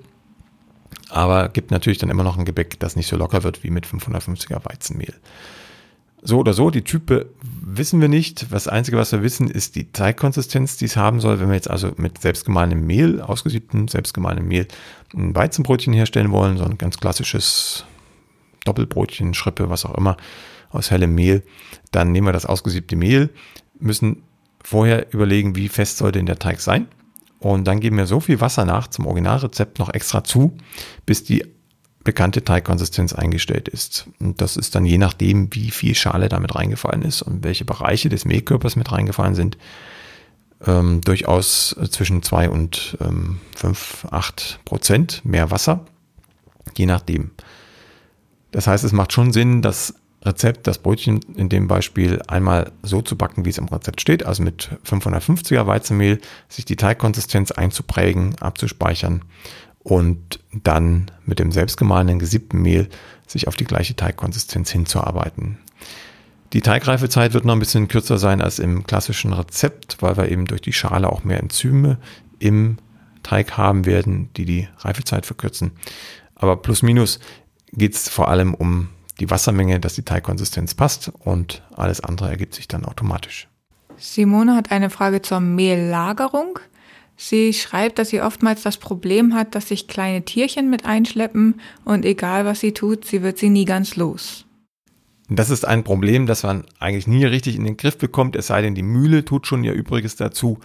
aber 1.10 1.50
gibt 1.50 1.72
natürlich 1.72 1.98
dann 1.98 2.10
immer 2.10 2.24
noch 2.24 2.38
ein 2.38 2.46
Gebäck, 2.46 2.80
das 2.80 2.96
nicht 2.96 3.08
so 3.08 3.18
locker 3.18 3.44
wird 3.44 3.64
wie 3.64 3.70
mit 3.70 3.86
550er 3.86 4.64
Weizenmehl. 4.66 5.14
So 6.28 6.40
oder 6.40 6.52
so, 6.52 6.72
die 6.72 6.82
Type 6.82 7.30
wissen 7.42 8.02
wir 8.02 8.10
nicht. 8.10 8.52
Das 8.52 8.68
Einzige, 8.68 8.98
was 8.98 9.13
wir 9.13 9.24
wissen, 9.24 9.50
ist 9.50 9.78
die 9.78 9.94
Teigkonsistenz, 9.94 10.76
die 10.76 10.84
es 10.84 10.98
haben 10.98 11.22
soll. 11.22 11.40
Wenn 11.40 11.48
wir 11.48 11.56
jetzt 11.56 11.70
also 11.70 11.94
mit 11.96 12.20
selbstgemahlenem 12.20 12.86
Mehl, 12.86 13.22
ausgesiebtem 13.22 13.88
selbstgemahlenem 13.88 14.46
Mehl, 14.46 14.68
ein 15.16 15.34
Weizenbrötchen 15.34 15.94
herstellen 15.94 16.34
wollen, 16.34 16.58
so 16.58 16.66
ein 16.66 16.78
ganz 16.78 16.98
klassisches 16.98 17.86
Doppelbrötchen, 18.66 19.36
Schrippe, 19.36 19.70
was 19.70 19.86
auch 19.86 19.96
immer, 19.96 20.18
aus 20.70 20.92
hellem 20.92 21.16
Mehl, 21.16 21.44
dann 21.92 22.12
nehmen 22.12 22.28
wir 22.28 22.34
das 22.34 22.46
ausgesiebte 22.46 22.98
Mehl, 22.98 23.30
müssen 23.80 24.24
vorher 24.62 25.13
überlegen, 25.13 25.56
wie 25.56 25.70
fest 25.70 25.96
soll 25.96 26.12
denn 26.12 26.26
der 26.26 26.40
Teig 26.40 26.60
sein. 26.60 26.90
Und 27.40 27.66
dann 27.70 27.80
geben 27.80 27.96
wir 27.96 28.06
so 28.06 28.20
viel 28.20 28.42
Wasser 28.42 28.66
nach 28.66 28.90
zum 28.90 29.06
Originalrezept 29.06 29.80
noch 29.80 29.94
extra 29.94 30.26
zu, 30.26 30.58
bis 31.06 31.24
die 31.24 31.46
bekannte 32.08 32.41
Teigkonsistenz 32.41 33.12
eingestellt 33.12 33.67
ist. 33.67 34.08
Und 34.22 34.39
das 34.39 34.56
ist 34.56 34.76
dann 34.76 34.86
je 34.86 34.98
nachdem, 34.98 35.54
wie 35.54 35.72
viel 35.72 35.93
Schale 35.93 36.30
damit 36.30 36.56
reingefallen 36.56 37.02
ist 37.02 37.22
und 37.22 37.43
welche 37.43 37.65
Bereiche 37.65 38.08
des 38.08 38.24
Mehlkörpers 38.24 38.78
mit 38.78 38.93
reingefallen 38.93 39.36
sind, 39.36 39.58
ähm, 40.65 41.02
durchaus 41.02 41.76
zwischen 41.91 42.24
2 42.24 42.50
und 42.50 42.98
ähm, 43.02 43.41
5, 43.58 44.08
8 44.10 44.62
Prozent 44.63 45.26
mehr 45.26 45.52
Wasser, 45.52 45.86
je 46.78 46.86
nachdem. 46.86 47.32
Das 48.52 48.67
heißt, 48.67 48.86
es 48.86 48.93
macht 48.93 49.12
schon 49.12 49.34
Sinn, 49.34 49.62
dass 49.62 49.93
Rezept, 50.24 50.65
das 50.65 50.78
Brötchen 50.78 51.20
in 51.36 51.50
dem 51.50 51.67
Beispiel 51.67 52.22
einmal 52.26 52.72
so 52.84 53.02
zu 53.02 53.17
backen, 53.17 53.43
wie 53.43 53.50
es 53.50 53.58
im 53.58 53.67
Rezept 53.67 54.00
steht, 54.00 54.26
also 54.26 54.43
mit 54.43 54.70
550er 54.86 55.67
Weizenmehl, 55.67 56.22
sich 56.48 56.63
die 56.63 56.78
Teigkonsistenz 56.78 57.52
einzuprägen, 57.52 58.36
abzuspeichern 58.39 59.24
und 59.88 60.41
dann 60.52 61.10
mit 61.26 61.39
dem 61.39 61.54
selbstgemahlenen 61.54 62.19
gesiebten 62.19 62.62
Mehl 62.62 62.89
sich 63.26 63.47
auf 63.47 63.56
die 63.56 63.63
gleiche 63.63 63.95
Teigkonsistenz 63.95 64.69
hinzuarbeiten. 64.69 65.60
Die 66.52 66.60
Teigreifezeit 66.60 67.34
wird 67.34 67.45
noch 67.45 67.54
ein 67.54 67.60
bisschen 67.60 67.88
kürzer 67.88 68.17
sein 68.17 68.41
als 68.41 68.60
im 68.60 68.86
klassischen 68.86 69.32
Rezept, 69.32 70.02
weil 70.02 70.17
wir 70.17 70.30
eben 70.30 70.43
durch 70.43 70.60
die 70.60 70.73
Schale 70.73 71.10
auch 71.10 71.23
mehr 71.23 71.39
Enzyme 71.39 72.00
im 72.38 72.80
Teig 73.23 73.56
haben 73.56 73.86
werden, 73.86 74.30
die 74.36 74.43
die 74.43 74.67
Reifezeit 74.80 75.26
verkürzen. 75.26 75.71
Aber 76.36 76.58
plus 76.58 76.82
minus 76.82 77.21
geht 77.71 77.95
es 77.95 78.10
vor 78.10 78.28
allem 78.28 78.54
um 78.54 78.89
die 79.21 79.30
Wassermenge, 79.30 79.80
dass 79.80 79.95
die 79.95 80.04
Teigkonsistenz 80.04 80.73
passt 80.73 81.13
und 81.19 81.63
alles 81.73 82.02
andere 82.02 82.28
ergibt 82.28 82.56
sich 82.56 82.67
dann 82.67 82.84
automatisch. 82.84 83.47
Simone 83.95 84.54
hat 84.54 84.69
eine 84.69 84.89
Frage 84.89 85.21
zur 85.21 85.39
Mehllagerung. 85.39 86.60
Sie 87.17 87.51
schreibt, 87.53 87.97
dass 87.97 88.10
sie 88.10 88.21
oftmals 88.21 88.62
das 88.62 88.77
Problem 88.77 89.34
hat, 89.34 89.56
dass 89.56 89.69
sich 89.69 89.88
kleine 89.88 90.23
Tierchen 90.23 90.69
mit 90.69 90.86
einschleppen 90.86 91.60
und 91.84 92.06
egal 92.06 92.45
was 92.45 92.60
sie 92.60 92.73
tut, 92.73 93.06
sie 93.06 93.23
wird 93.23 93.39
sie 93.39 93.49
nie 93.49 93.65
ganz 93.65 93.95
los. 93.95 94.45
Das 95.27 95.49
ist 95.49 95.65
ein 95.65 95.84
Problem, 95.84 96.27
das 96.27 96.43
man 96.43 96.63
eigentlich 96.80 97.08
nie 97.08 97.25
richtig 97.25 97.56
in 97.56 97.65
den 97.65 97.75
Griff 97.75 97.97
bekommt, 97.97 98.36
es 98.36 98.47
sei 98.47 98.62
denn, 98.62 98.75
die 98.75 98.84
Mühle 98.84 99.25
tut 99.25 99.47
schon 99.47 99.63
ihr 99.63 99.73
Übriges 99.73 100.15
dazu. 100.15 100.60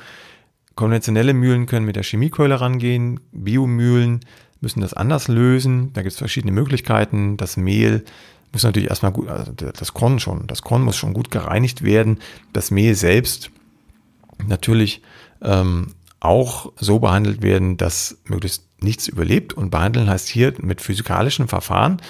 Konventionelle 0.74 1.34
Mühlen 1.34 1.66
können 1.66 1.86
mit 1.86 1.96
der 1.96 2.04
Chemiekeule 2.04 2.60
rangehen, 2.60 3.18
Biomühlen 3.32 4.20
müssen 4.60 4.80
das 4.80 4.94
anders 4.94 5.28
lösen. 5.28 5.92
Da 5.92 6.02
gibt 6.02 6.12
es 6.12 6.18
verschiedene 6.18 6.52
Möglichkeiten. 6.52 7.36
Das 7.36 7.56
Mehl 7.56 8.04
muss 8.52 8.62
natürlich 8.62 8.88
erstmal 8.88 9.12
gut, 9.12 9.28
also 9.28 9.52
das 9.52 9.92
Korn 9.92 10.20
schon, 10.20 10.46
das 10.46 10.62
Korn 10.62 10.82
muss 10.82 10.96
schon 10.96 11.14
gut 11.14 11.30
gereinigt 11.30 11.82
werden. 11.82 12.18
Das 12.52 12.70
Mehl 12.70 12.94
selbst 12.94 13.50
natürlich 14.46 15.02
ähm, 15.42 15.94
auch 16.22 16.72
so 16.76 16.98
behandelt 16.98 17.42
werden, 17.42 17.76
dass 17.76 18.18
möglichst 18.24 18.64
nichts 18.82 19.08
überlebt. 19.08 19.52
Und 19.52 19.70
behandeln 19.70 20.08
heißt 20.08 20.28
hier 20.28 20.54
mit 20.58 20.80
physikalischen 20.80 21.48
Verfahren. 21.48 22.00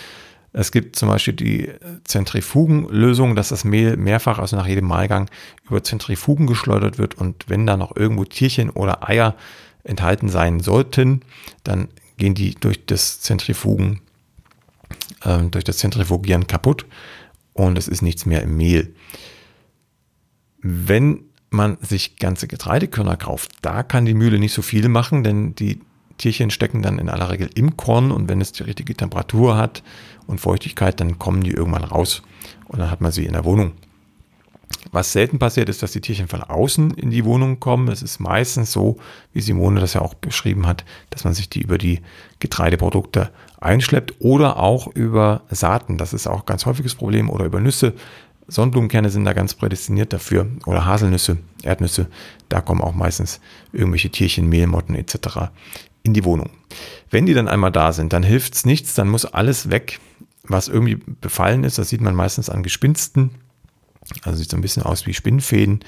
Es 0.52 0.70
gibt 0.70 0.96
zum 0.96 1.08
Beispiel 1.08 1.34
die 1.34 1.70
Zentrifugenlösung, 2.04 3.34
dass 3.34 3.48
das 3.48 3.64
Mehl 3.64 3.96
mehrfach, 3.96 4.38
also 4.38 4.56
nach 4.56 4.66
jedem 4.66 4.86
Mahlgang, 4.86 5.30
über 5.68 5.82
Zentrifugen 5.82 6.46
geschleudert 6.46 6.98
wird. 6.98 7.16
Und 7.16 7.48
wenn 7.48 7.66
da 7.66 7.76
noch 7.76 7.96
irgendwo 7.96 8.24
Tierchen 8.24 8.68
oder 8.68 9.08
Eier 9.08 9.34
enthalten 9.82 10.28
sein 10.28 10.60
sollten, 10.60 11.22
dann 11.64 11.88
gehen 12.18 12.34
die 12.34 12.54
durch 12.54 12.84
das 12.84 13.20
Zentrifugen 13.20 14.02
äh, 15.24 15.42
durch 15.44 15.64
das 15.64 15.78
Zentrifugieren 15.78 16.46
kaputt 16.46 16.86
und 17.52 17.78
es 17.78 17.88
ist 17.88 18.02
nichts 18.02 18.26
mehr 18.26 18.42
im 18.42 18.56
Mehl. 18.56 18.94
Wenn 20.60 21.24
man 21.52 21.78
sich 21.80 22.16
ganze 22.16 22.48
Getreidekörner 22.48 23.16
kauft, 23.16 23.52
da 23.62 23.82
kann 23.82 24.04
die 24.04 24.14
Mühle 24.14 24.38
nicht 24.38 24.54
so 24.54 24.62
viel 24.62 24.88
machen, 24.88 25.24
denn 25.24 25.54
die 25.54 25.80
Tierchen 26.18 26.50
stecken 26.50 26.82
dann 26.82 26.98
in 26.98 27.08
aller 27.08 27.30
Regel 27.30 27.50
im 27.54 27.76
Korn 27.76 28.10
und 28.12 28.28
wenn 28.28 28.40
es 28.40 28.52
die 28.52 28.62
richtige 28.62 28.94
Temperatur 28.94 29.56
hat 29.56 29.82
und 30.26 30.40
Feuchtigkeit, 30.40 31.00
dann 31.00 31.18
kommen 31.18 31.42
die 31.42 31.50
irgendwann 31.50 31.84
raus 31.84 32.22
und 32.68 32.78
dann 32.78 32.90
hat 32.90 33.00
man 33.00 33.12
sie 33.12 33.26
in 33.26 33.32
der 33.32 33.44
Wohnung. 33.44 33.72
Was 34.90 35.12
selten 35.12 35.38
passiert, 35.38 35.68
ist, 35.68 35.82
dass 35.82 35.92
die 35.92 36.00
Tierchen 36.00 36.28
von 36.28 36.42
außen 36.42 36.92
in 36.92 37.10
die 37.10 37.24
Wohnung 37.24 37.60
kommen. 37.60 37.88
Es 37.88 38.02
ist 38.02 38.18
meistens 38.18 38.72
so, 38.72 38.98
wie 39.32 39.40
Simone 39.40 39.80
das 39.80 39.94
ja 39.94 40.00
auch 40.00 40.14
beschrieben 40.14 40.66
hat, 40.66 40.84
dass 41.10 41.24
man 41.24 41.34
sich 41.34 41.48
die 41.48 41.62
über 41.62 41.78
die 41.78 42.00
Getreideprodukte 42.40 43.30
einschleppt 43.60 44.20
oder 44.20 44.58
auch 44.58 44.88
über 44.88 45.42
Saaten. 45.50 45.98
Das 45.98 46.12
ist 46.12 46.26
auch 46.26 46.40
ein 46.40 46.46
ganz 46.46 46.66
häufiges 46.66 46.94
Problem 46.94 47.30
oder 47.30 47.44
über 47.44 47.60
Nüsse. 47.60 47.94
Sonnenblumenkerne 48.52 49.10
sind 49.10 49.24
da 49.24 49.32
ganz 49.32 49.54
prädestiniert 49.54 50.12
dafür 50.12 50.46
oder 50.66 50.84
Haselnüsse, 50.84 51.38
Erdnüsse. 51.62 52.08
Da 52.48 52.60
kommen 52.60 52.82
auch 52.82 52.94
meistens 52.94 53.40
irgendwelche 53.72 54.10
Tierchen, 54.10 54.48
Mehlmotten 54.48 54.94
etc. 54.94 55.50
in 56.02 56.12
die 56.12 56.24
Wohnung. 56.24 56.50
Wenn 57.10 57.26
die 57.26 57.34
dann 57.34 57.48
einmal 57.48 57.72
da 57.72 57.92
sind, 57.92 58.12
dann 58.12 58.22
hilft 58.22 58.54
es 58.54 58.66
nichts, 58.66 58.94
dann 58.94 59.08
muss 59.08 59.24
alles 59.24 59.70
weg, 59.70 60.00
was 60.42 60.68
irgendwie 60.68 60.96
befallen 60.96 61.64
ist. 61.64 61.78
Das 61.78 61.88
sieht 61.88 62.02
man 62.02 62.14
meistens 62.14 62.50
an 62.50 62.62
Gespinsten. 62.62 63.30
Also 64.22 64.38
sieht 64.38 64.50
so 64.50 64.56
ein 64.56 64.62
bisschen 64.62 64.82
aus 64.82 65.06
wie 65.06 65.14
Spinnfäden, 65.14 65.80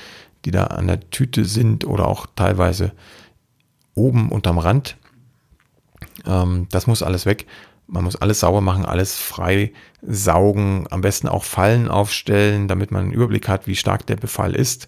die 0.44 0.50
da 0.50 0.64
an 0.64 0.86
der 0.86 1.10
Tüte 1.10 1.44
sind 1.44 1.84
oder 1.84 2.06
auch 2.06 2.26
teilweise 2.34 2.92
oben 3.94 4.30
unterm 4.30 4.58
Rand 4.58 4.96
ähm, 6.26 6.66
das 6.70 6.86
muss 6.86 7.02
alles 7.02 7.26
weg, 7.26 7.46
Man 7.86 8.04
muss 8.04 8.16
alles 8.16 8.40
sauber 8.40 8.60
machen, 8.60 8.84
alles 8.84 9.16
frei 9.16 9.72
saugen, 10.02 10.86
am 10.90 11.00
besten 11.00 11.28
auch 11.28 11.44
Fallen 11.44 11.88
aufstellen, 11.88 12.66
damit 12.68 12.90
man 12.90 13.04
einen 13.04 13.12
Überblick 13.12 13.48
hat, 13.48 13.66
wie 13.66 13.76
stark 13.76 14.06
der 14.06 14.16
Befall 14.16 14.54
ist. 14.54 14.86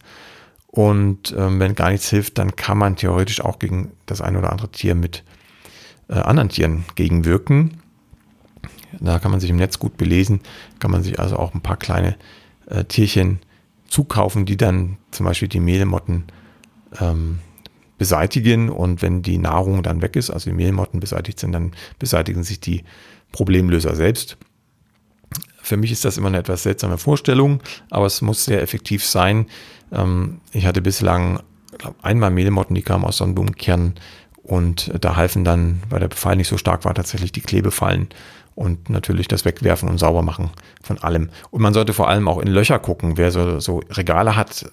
Und 0.66 1.34
ähm, 1.36 1.60
wenn 1.60 1.74
gar 1.74 1.90
nichts 1.90 2.10
hilft, 2.10 2.38
dann 2.38 2.56
kann 2.56 2.78
man 2.78 2.96
theoretisch 2.96 3.40
auch 3.40 3.58
gegen 3.58 3.92
das 4.06 4.20
ein 4.20 4.36
oder 4.36 4.50
andere 4.50 4.70
Tier 4.70 4.94
mit 4.94 5.24
äh, 6.08 6.14
anderen 6.14 6.48
Tieren 6.48 6.84
gegenwirken. 6.94 7.80
Da 9.00 9.18
kann 9.18 9.30
man 9.30 9.40
sich 9.40 9.50
im 9.50 9.56
Netz 9.56 9.78
gut 9.78 9.96
belesen, 9.96 10.40
kann 10.78 10.90
man 10.90 11.02
sich 11.02 11.18
also 11.18 11.36
auch 11.36 11.54
ein 11.54 11.60
paar 11.60 11.76
kleine 11.76 12.16
äh, 12.66 12.84
Tierchen 12.84 13.40
zukaufen, 13.88 14.46
die 14.46 14.56
dann 14.56 14.98
zum 15.10 15.26
Beispiel 15.26 15.48
die 15.48 15.60
Mehlmotten 15.60 16.24
ähm, 17.00 17.40
beseitigen 17.98 18.68
und 18.68 19.02
wenn 19.02 19.22
die 19.22 19.38
Nahrung 19.38 19.82
dann 19.82 20.02
weg 20.02 20.16
ist, 20.16 20.30
also 20.30 20.50
die 20.50 20.56
Mehlmotten 20.56 21.00
beseitigt 21.00 21.40
sind, 21.40 21.52
dann 21.52 21.72
beseitigen 21.98 22.42
sich 22.42 22.60
die 22.60 22.84
Problemlöser 23.32 23.94
selbst. 23.94 24.36
Für 25.62 25.76
mich 25.76 25.90
ist 25.90 26.04
das 26.04 26.16
immer 26.16 26.28
eine 26.28 26.38
etwas 26.38 26.62
seltsame 26.62 26.98
Vorstellung, 26.98 27.60
aber 27.90 28.06
es 28.06 28.22
muss 28.22 28.44
sehr 28.44 28.62
effektiv 28.62 29.04
sein. 29.04 29.46
Ähm, 29.92 30.40
ich 30.52 30.66
hatte 30.66 30.82
bislang 30.82 31.40
einmal 32.02 32.30
Mehlmotten, 32.30 32.74
die 32.74 32.82
kamen 32.82 33.04
aus 33.04 33.18
Sonnenblumenkernen 33.18 33.94
und 34.42 34.92
da 35.00 35.16
halfen 35.16 35.44
dann, 35.44 35.82
weil 35.90 36.00
der 36.00 36.08
Befall 36.08 36.36
nicht 36.36 36.48
so 36.48 36.56
stark 36.56 36.84
war, 36.84 36.94
tatsächlich 36.94 37.32
die 37.32 37.40
Klebefallen 37.40 38.08
und 38.54 38.88
natürlich 38.88 39.28
das 39.28 39.44
Wegwerfen 39.44 39.88
und 39.88 39.98
Saubermachen 39.98 40.50
von 40.82 40.98
allem. 40.98 41.30
Und 41.50 41.62
man 41.62 41.74
sollte 41.74 41.92
vor 41.92 42.08
allem 42.08 42.26
auch 42.26 42.38
in 42.38 42.48
Löcher 42.48 42.78
gucken, 42.78 43.16
wer 43.16 43.30
so, 43.30 43.60
so 43.60 43.82
Regale 43.90 44.34
hat. 44.34 44.70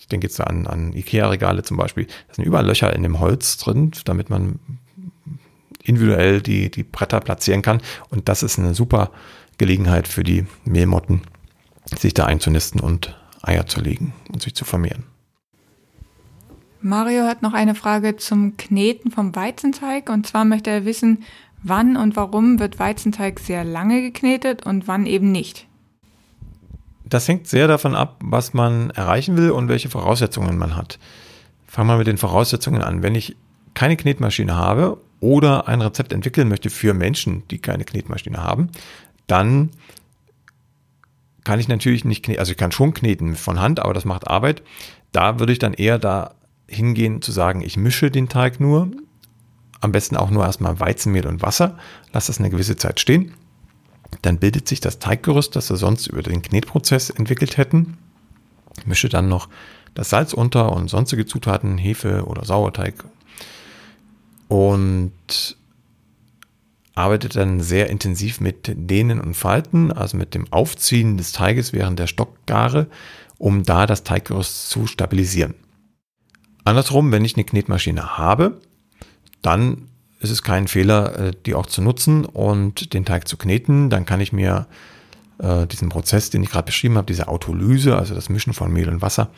Ich 0.00 0.08
denke 0.08 0.26
jetzt 0.26 0.40
an, 0.40 0.66
an 0.66 0.92
Ikea-Regale 0.92 1.62
zum 1.62 1.76
Beispiel. 1.76 2.06
Da 2.06 2.34
sind 2.34 2.44
überall 2.44 2.66
Löcher 2.66 2.94
in 2.94 3.02
dem 3.02 3.20
Holz 3.20 3.56
drin, 3.58 3.92
damit 4.04 4.30
man 4.30 4.58
individuell 5.82 6.40
die, 6.40 6.70
die 6.70 6.82
Bretter 6.82 7.20
platzieren 7.20 7.62
kann. 7.62 7.80
Und 8.10 8.28
das 8.28 8.42
ist 8.42 8.58
eine 8.58 8.74
super 8.74 9.10
Gelegenheit 9.58 10.08
für 10.08 10.22
die 10.22 10.46
Mehlmotten, 10.64 11.22
sich 11.98 12.14
da 12.14 12.26
einzunisten 12.26 12.80
und 12.80 13.18
Eier 13.42 13.66
zu 13.66 13.80
legen 13.80 14.12
und 14.32 14.42
sich 14.42 14.54
zu 14.54 14.64
vermehren. 14.64 15.04
Mario 16.80 17.24
hat 17.24 17.42
noch 17.42 17.54
eine 17.54 17.74
Frage 17.74 18.16
zum 18.16 18.56
Kneten 18.56 19.10
vom 19.10 19.34
Weizenteig. 19.34 20.10
Und 20.10 20.26
zwar 20.26 20.44
möchte 20.44 20.70
er 20.70 20.84
wissen, 20.84 21.24
Wann 21.62 21.96
und 21.96 22.14
warum 22.14 22.60
wird 22.60 22.78
Weizenteig 22.78 23.40
sehr 23.40 23.64
lange 23.64 24.00
geknetet 24.00 24.64
und 24.64 24.86
wann 24.86 25.06
eben 25.06 25.32
nicht? 25.32 25.67
Das 27.08 27.26
hängt 27.28 27.46
sehr 27.46 27.68
davon 27.68 27.94
ab, 27.94 28.16
was 28.22 28.54
man 28.54 28.90
erreichen 28.90 29.36
will 29.36 29.50
und 29.50 29.68
welche 29.68 29.88
Voraussetzungen 29.88 30.58
man 30.58 30.76
hat. 30.76 30.98
Fangen 31.66 31.88
wir 31.88 31.96
mit 31.96 32.06
den 32.06 32.18
Voraussetzungen 32.18 32.82
an. 32.82 33.02
Wenn 33.02 33.14
ich 33.14 33.36
keine 33.74 33.96
Knetmaschine 33.96 34.56
habe 34.56 35.00
oder 35.20 35.68
ein 35.68 35.80
Rezept 35.80 36.12
entwickeln 36.12 36.48
möchte 36.48 36.70
für 36.70 36.94
Menschen, 36.94 37.46
die 37.48 37.58
keine 37.58 37.84
Knetmaschine 37.84 38.42
haben, 38.42 38.70
dann 39.26 39.70
kann 41.44 41.60
ich 41.60 41.68
natürlich 41.68 42.04
nicht 42.04 42.24
kneten, 42.24 42.40
also 42.40 42.52
ich 42.52 42.58
kann 42.58 42.72
schon 42.72 42.92
kneten 42.92 43.34
von 43.34 43.60
Hand, 43.60 43.80
aber 43.80 43.94
das 43.94 44.04
macht 44.04 44.26
Arbeit. 44.26 44.62
Da 45.12 45.38
würde 45.38 45.52
ich 45.52 45.58
dann 45.58 45.72
eher 45.72 45.98
da 45.98 46.34
hingehen 46.66 47.22
zu 47.22 47.32
sagen, 47.32 47.62
ich 47.62 47.76
mische 47.76 48.10
den 48.10 48.28
Teig 48.28 48.60
nur, 48.60 48.90
am 49.80 49.92
besten 49.92 50.16
auch 50.16 50.30
nur 50.30 50.44
erstmal 50.44 50.78
Weizenmehl 50.80 51.26
und 51.26 51.40
Wasser, 51.40 51.78
lass 52.12 52.26
das 52.26 52.38
eine 52.38 52.50
gewisse 52.50 52.76
Zeit 52.76 53.00
stehen. 53.00 53.32
Dann 54.22 54.38
bildet 54.38 54.68
sich 54.68 54.80
das 54.80 54.98
Teiggerüst, 54.98 55.54
das 55.54 55.70
wir 55.70 55.76
sonst 55.76 56.06
über 56.06 56.22
den 56.22 56.42
Knetprozess 56.42 57.10
entwickelt 57.10 57.56
hätten. 57.56 57.98
Mische 58.84 59.08
dann 59.08 59.28
noch 59.28 59.48
das 59.94 60.10
Salz 60.10 60.32
unter 60.32 60.72
und 60.72 60.88
sonstige 60.88 61.26
Zutaten, 61.26 61.78
Hefe 61.78 62.24
oder 62.26 62.44
Sauerteig. 62.44 63.04
Und 64.48 65.56
arbeite 66.94 67.28
dann 67.28 67.60
sehr 67.60 67.90
intensiv 67.90 68.40
mit 68.40 68.72
Dehnen 68.74 69.20
und 69.20 69.34
Falten, 69.34 69.92
also 69.92 70.16
mit 70.16 70.34
dem 70.34 70.52
Aufziehen 70.52 71.16
des 71.16 71.32
Teiges 71.32 71.72
während 71.72 71.98
der 71.98 72.08
Stockgare, 72.08 72.88
um 73.38 73.62
da 73.62 73.86
das 73.86 74.02
Teiggerüst 74.02 74.68
zu 74.68 74.86
stabilisieren. 74.86 75.54
Andersrum, 76.64 77.12
wenn 77.12 77.24
ich 77.24 77.36
eine 77.36 77.44
Knetmaschine 77.44 78.18
habe, 78.18 78.60
dann 79.42 79.88
ist 80.20 80.30
es 80.30 80.42
kein 80.42 80.68
Fehler, 80.68 81.18
äh, 81.18 81.32
die 81.46 81.54
auch 81.54 81.66
zu 81.66 81.82
nutzen 81.82 82.24
und 82.24 82.92
den 82.92 83.04
Teig 83.04 83.28
zu 83.28 83.36
kneten. 83.36 83.90
Dann 83.90 84.04
kann 84.04 84.20
ich 84.20 84.32
mir 84.32 84.66
äh, 85.38 85.66
diesen 85.66 85.88
Prozess, 85.88 86.30
den 86.30 86.42
ich 86.42 86.50
gerade 86.50 86.66
beschrieben 86.66 86.96
habe, 86.96 87.06
diese 87.06 87.28
Autolyse, 87.28 87.96
also 87.96 88.14
das 88.14 88.28
Mischen 88.28 88.52
von 88.52 88.72
Mehl 88.72 88.88
und 88.88 89.02
Wasser, 89.02 89.30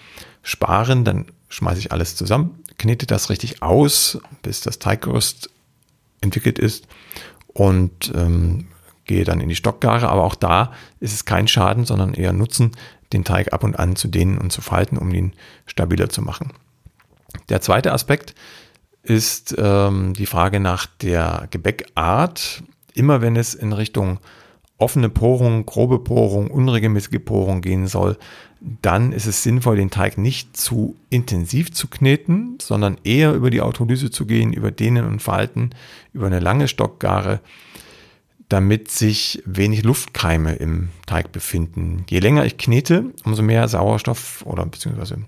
sparen. 0.43 1.05
Dann 1.05 1.27
schmeiße 1.49 1.81
ich 1.81 1.93
alles 1.93 2.17
zusammen, 2.17 2.63
knete 2.79 3.07
das 3.07 3.31
richtig 3.31 3.63
aus, 3.63 4.19
bis 4.43 4.61
das 4.61 4.79
Teiggerüst 4.79 5.51
entwickelt 6.21 6.59
ist 6.59 6.87
und 7.49 8.13
ähm, 8.15 8.69
gehe 9.05 9.25
dann 9.25 9.41
in 9.41 9.49
die 9.49 9.57
Stockgare. 9.57 10.09
Aber 10.09 10.25
auch 10.25 10.35
da 10.35 10.73
ist 11.01 11.13
es 11.13 11.25
kein 11.25 11.49
Schaden, 11.49 11.85
sondern 11.85 12.15
eher 12.15 12.33
Nutzen, 12.33 12.73
den 13.13 13.25
Teig 13.25 13.53
ab 13.53 13.65
und 13.65 13.79
an 13.79 13.97
zu 13.97 14.09
dehnen 14.09 14.39
und 14.39 14.53
zu 14.53 14.63
falten, 14.63 14.97
um 14.97 15.13
ihn 15.13 15.33
stabiler 15.67 16.09
zu 16.09 16.23
machen. 16.23 16.53
Der 17.49 17.61
zweite 17.61 17.93
Aspekt 17.93 18.31
ist 18.31 18.37
ähm, 19.57 20.13
die 20.15 20.27
Frage 20.27 20.61
nach 20.61 20.87
der 20.87 21.49
Gebäckart. 21.51 22.63
Immer 22.95 23.21
wenn 23.21 23.37
es 23.37 23.55
in 23.55 23.73
Richtung 23.73 24.19
offene 24.79 25.09
Porung, 25.09 25.67
grobe 25.67 25.99
Porung, 25.99 26.51
unregelmäßige 26.51 27.21
Porung 27.25 27.61
gehen 27.61 27.87
soll, 27.87 28.17
dann 28.83 29.13
ist 29.13 29.27
es 29.27 29.43
sinnvoll, 29.43 29.77
den 29.77 29.91
Teig 29.91 30.19
nicht 30.19 30.57
zu 30.57 30.97
intensiv 31.09 31.73
zu 31.73 31.89
kneten, 31.89 32.59
sondern 32.61 32.99
eher 33.05 33.33
über 33.35 33.51
die 33.51 33.63
Autolyse 33.63 34.11
zu 34.11 34.27
gehen, 34.27 34.53
über 34.53 34.71
Dehnen 34.71 35.07
und 35.07 35.21
Falten, 35.23 35.71
über 36.13 36.27
eine 36.27 36.41
lange 36.41 36.69
Stockgare, 36.69 37.41
damit 38.49 38.91
sich 38.91 39.43
wenig 39.47 39.85
Luftkeime 39.85 40.55
im 40.55 40.91
Teig 41.07 41.33
befinden. 41.33 42.05
Je 42.11 42.19
länger 42.19 42.45
ich 42.45 42.59
knete, 42.59 43.05
umso 43.25 43.43
mehr 43.43 43.69
Sauerstoff 43.69 44.45
oder 44.45 44.67
beziehungsweise 44.67 45.19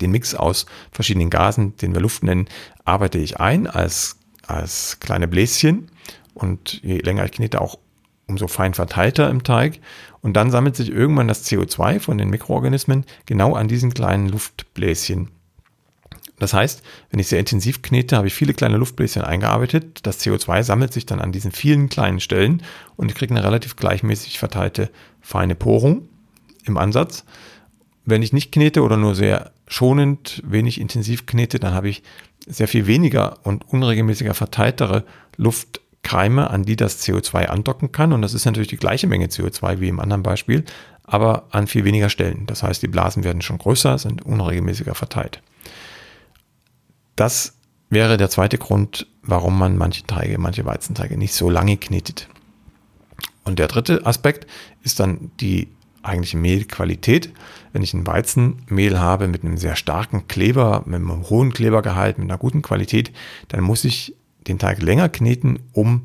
den 0.00 0.10
Mix 0.10 0.34
aus 0.34 0.66
verschiedenen 0.92 1.30
Gasen, 1.30 1.76
den 1.76 1.94
wir 1.94 2.00
Luft 2.00 2.22
nennen, 2.22 2.48
arbeite 2.84 3.18
ich 3.18 3.40
ein 3.40 3.66
als, 3.66 4.18
als 4.46 4.98
kleine 5.00 5.28
Bläschen 5.28 5.90
und 6.34 6.82
je 6.82 6.98
länger 6.98 7.24
ich 7.24 7.32
knete, 7.32 7.60
auch 7.60 7.78
umso 8.26 8.48
fein 8.48 8.74
verteilter 8.74 9.28
im 9.30 9.42
Teig. 9.42 9.80
Und 10.20 10.34
dann 10.34 10.50
sammelt 10.50 10.76
sich 10.76 10.90
irgendwann 10.90 11.28
das 11.28 11.44
CO2 11.46 12.00
von 12.00 12.18
den 12.18 12.30
Mikroorganismen 12.30 13.04
genau 13.26 13.54
an 13.54 13.68
diesen 13.68 13.92
kleinen 13.92 14.28
Luftbläschen. 14.28 15.30
Das 16.38 16.52
heißt, 16.52 16.82
wenn 17.10 17.20
ich 17.20 17.28
sehr 17.28 17.38
intensiv 17.38 17.82
knete, 17.82 18.16
habe 18.16 18.26
ich 18.26 18.34
viele 18.34 18.54
kleine 18.54 18.76
Luftbläschen 18.76 19.22
eingearbeitet. 19.22 20.00
Das 20.02 20.20
CO2 20.20 20.62
sammelt 20.62 20.92
sich 20.92 21.06
dann 21.06 21.20
an 21.20 21.30
diesen 21.30 21.52
vielen 21.52 21.88
kleinen 21.88 22.20
Stellen 22.20 22.62
und 22.96 23.08
ich 23.08 23.14
kriege 23.14 23.34
eine 23.34 23.44
relativ 23.44 23.76
gleichmäßig 23.76 24.38
verteilte 24.38 24.90
feine 25.20 25.54
Porung 25.54 26.08
im 26.64 26.76
Ansatz. 26.76 27.24
Wenn 28.04 28.22
ich 28.22 28.32
nicht 28.32 28.52
knete 28.52 28.82
oder 28.82 28.96
nur 28.96 29.14
sehr 29.14 29.52
schonend, 29.66 30.42
wenig 30.46 30.80
intensiv 30.80 31.26
knete, 31.26 31.58
dann 31.58 31.74
habe 31.74 31.88
ich 31.88 32.02
sehr 32.46 32.68
viel 32.68 32.86
weniger 32.86 33.38
und 33.44 33.66
unregelmäßiger 33.68 34.34
verteiltere 34.34 35.04
Luftkeime, 35.36 36.50
an 36.50 36.64
die 36.64 36.76
das 36.76 37.02
CO2 37.02 37.46
andocken 37.46 37.92
kann. 37.92 38.12
Und 38.12 38.22
das 38.22 38.34
ist 38.34 38.44
natürlich 38.44 38.68
die 38.68 38.76
gleiche 38.76 39.06
Menge 39.06 39.26
CO2 39.26 39.80
wie 39.80 39.88
im 39.88 40.00
anderen 40.00 40.22
Beispiel, 40.22 40.64
aber 41.04 41.46
an 41.50 41.66
viel 41.66 41.84
weniger 41.84 42.10
Stellen. 42.10 42.46
Das 42.46 42.62
heißt, 42.62 42.82
die 42.82 42.88
Blasen 42.88 43.24
werden 43.24 43.42
schon 43.42 43.58
größer, 43.58 43.98
sind 43.98 44.24
unregelmäßiger 44.24 44.94
verteilt. 44.94 45.42
Das 47.16 47.54
wäre 47.90 48.16
der 48.16 48.28
zweite 48.28 48.58
Grund, 48.58 49.06
warum 49.22 49.58
man 49.58 49.76
manche 49.76 50.04
Teige, 50.04 50.38
manche 50.38 50.64
Weizenteige 50.66 51.16
nicht 51.16 51.34
so 51.34 51.48
lange 51.48 51.76
knetet. 51.76 52.28
Und 53.44 53.58
der 53.58 53.68
dritte 53.68 54.04
Aspekt 54.04 54.46
ist 54.82 55.00
dann 55.00 55.30
die 55.40 55.68
eigentliche 56.02 56.36
Mehlqualität. 56.36 57.30
Wenn 57.74 57.82
ich 57.82 57.92
ein 57.92 58.06
Weizenmehl 58.06 59.00
habe 59.00 59.26
mit 59.26 59.42
einem 59.42 59.56
sehr 59.56 59.74
starken 59.74 60.28
Kleber, 60.28 60.84
mit 60.86 60.94
einem 60.94 61.28
hohen 61.28 61.52
Klebergehalt, 61.52 62.18
mit 62.18 62.30
einer 62.30 62.38
guten 62.38 62.62
Qualität, 62.62 63.10
dann 63.48 63.64
muss 63.64 63.84
ich 63.84 64.14
den 64.46 64.60
Teig 64.60 64.80
länger 64.80 65.08
kneten, 65.08 65.58
um 65.72 66.02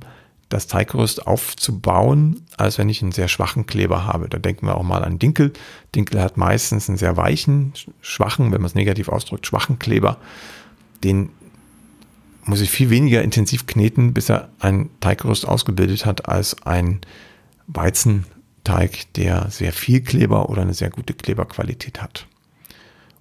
das 0.50 0.66
Teiggerüst 0.66 1.28
aufzubauen, 1.28 2.42
als 2.58 2.80
wenn 2.80 2.90
ich 2.90 3.04
einen 3.04 3.12
sehr 3.12 3.28
schwachen 3.28 3.68
Kleber 3.68 4.08
habe. 4.08 4.30
Da 4.30 4.40
denken 4.40 4.66
wir 4.66 4.78
auch 4.78 4.84
mal 4.84 5.04
an 5.04 5.20
Dinkel. 5.20 5.54
Dinkel 5.94 6.20
hat 6.20 6.38
meistens 6.38 6.90
einen 6.90 6.98
sehr 6.98 7.18
weichen, 7.18 7.74
schwachen, 8.02 8.52
wenn 8.52 8.62
man 8.62 8.66
es 8.66 8.74
negativ 8.74 9.08
ausdrückt, 9.08 9.46
schwachen 9.46 9.78
Kleber. 9.78 10.18
Den 11.04 11.30
muss 12.46 12.62
ich 12.62 12.72
viel 12.72 12.90
weniger 12.90 13.22
intensiv 13.22 13.68
kneten, 13.68 14.16
bis 14.16 14.28
er 14.30 14.50
ein 14.58 14.90
Teiggerüst 15.02 15.48
ausgebildet 15.48 16.08
hat, 16.08 16.28
als 16.28 16.64
ein 16.66 17.02
Weizen 17.68 18.26
Teig, 18.70 19.12
der 19.16 19.50
sehr 19.50 19.74
viel 19.74 20.02
Kleber 20.02 20.48
oder 20.50 20.62
eine 20.62 20.76
sehr 20.76 20.92
gute 20.92 21.16
Kleberqualität 21.16 22.04
hat. 22.04 22.28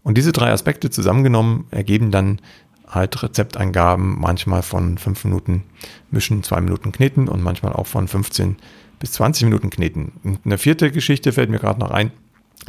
Und 0.02 0.18
diese 0.18 0.32
drei 0.32 0.52
Aspekte 0.52 0.90
zusammengenommen 0.90 1.64
ergeben 1.70 2.10
dann 2.10 2.42
halt 2.86 3.22
Rezeptangaben, 3.22 4.20
manchmal 4.20 4.62
von 4.62 4.98
5 4.98 5.24
Minuten 5.24 5.64
mischen, 6.10 6.42
2 6.42 6.60
Minuten 6.60 6.92
kneten 6.92 7.28
und 7.28 7.42
manchmal 7.42 7.72
auch 7.72 7.86
von 7.86 8.08
15 8.08 8.56
bis 8.98 9.12
20 9.12 9.44
Minuten 9.44 9.70
kneten. 9.70 10.12
Und 10.22 10.40
eine 10.44 10.58
vierte 10.58 10.90
Geschichte 10.90 11.32
fällt 11.32 11.48
mir 11.48 11.58
gerade 11.58 11.80
noch 11.80 11.92
ein, 11.92 12.10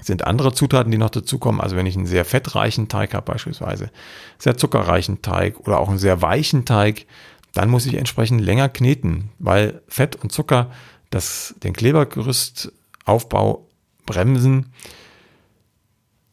sind 0.01 0.25
andere 0.25 0.53
Zutaten, 0.53 0.89
die 0.89 0.97
noch 0.97 1.09
dazukommen. 1.09 1.59
Also 1.59 1.75
wenn 1.75 1.85
ich 1.85 1.97
einen 1.97 2.05
sehr 2.05 2.23
fettreichen 2.23 2.87
Teig 2.87 3.13
habe 3.13 3.29
beispielsweise, 3.29 3.91
sehr 4.37 4.55
zuckerreichen 4.55 5.21
Teig 5.21 5.59
oder 5.67 5.79
auch 5.79 5.89
einen 5.89 5.97
sehr 5.97 6.21
weichen 6.21 6.63
Teig, 6.63 7.05
dann 7.53 7.69
muss 7.69 7.85
ich 7.85 7.95
entsprechend 7.95 8.39
länger 8.39 8.69
kneten, 8.69 9.31
weil 9.37 9.81
Fett 9.89 10.15
und 10.15 10.31
Zucker 10.31 10.71
das, 11.09 11.55
den 11.63 11.73
Klebergerüstaufbau 11.73 13.67
bremsen, 14.05 14.73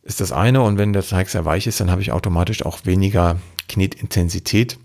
ist 0.03 0.21
das 0.21 0.33
eine. 0.33 0.63
Und 0.63 0.79
wenn 0.79 0.93
der 0.93 1.03
Teig 1.03 1.29
sehr 1.29 1.45
weich 1.45 1.67
ist, 1.67 1.81
dann 1.81 1.91
habe 1.91 2.03
ich 2.03 2.13
automatisch 2.13 2.65
auch 2.65 2.85
weniger 2.85 3.41
Knetintensität, 3.69 4.79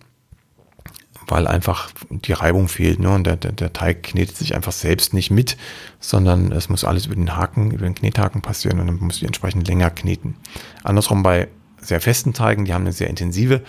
weil 1.28 1.48
einfach 1.48 1.92
die 2.10 2.34
Reibung 2.34 2.68
fehlt. 2.68 3.00
Ne? 3.00 3.14
Und 3.14 3.26
der, 3.26 3.38
der, 3.38 3.52
der 3.52 3.74
Teig 3.74 4.04
knetet 4.04 4.36
sich 4.36 4.56
einfach 4.56 4.72
selbst 4.72 5.14
nicht 5.14 5.32
mit, 5.32 5.58
sondern 6.00 6.52
es 6.52 6.70
muss 6.70 6.84
alles 6.84 7.06
über 7.06 7.16
den 7.16 7.36
Haken, 7.36 7.72
über 7.72 7.86
den 7.86 7.96
Knethaken 7.96 8.42
passieren 8.42 8.80
und 8.80 8.88
dann 8.88 8.98
muss 8.98 9.18
ich 9.18 9.24
entsprechend 9.24 9.68
länger 9.68 9.92
kneten. 9.92 10.36
Andersrum 10.84 11.24
bei 11.24 11.48
sehr 11.80 12.02
festen 12.02 12.34
Teigen, 12.34 12.66
die 12.66 12.74
haben 12.74 12.84
eine 12.84 12.94
sehr 12.94 13.10
intensive 13.10 13.64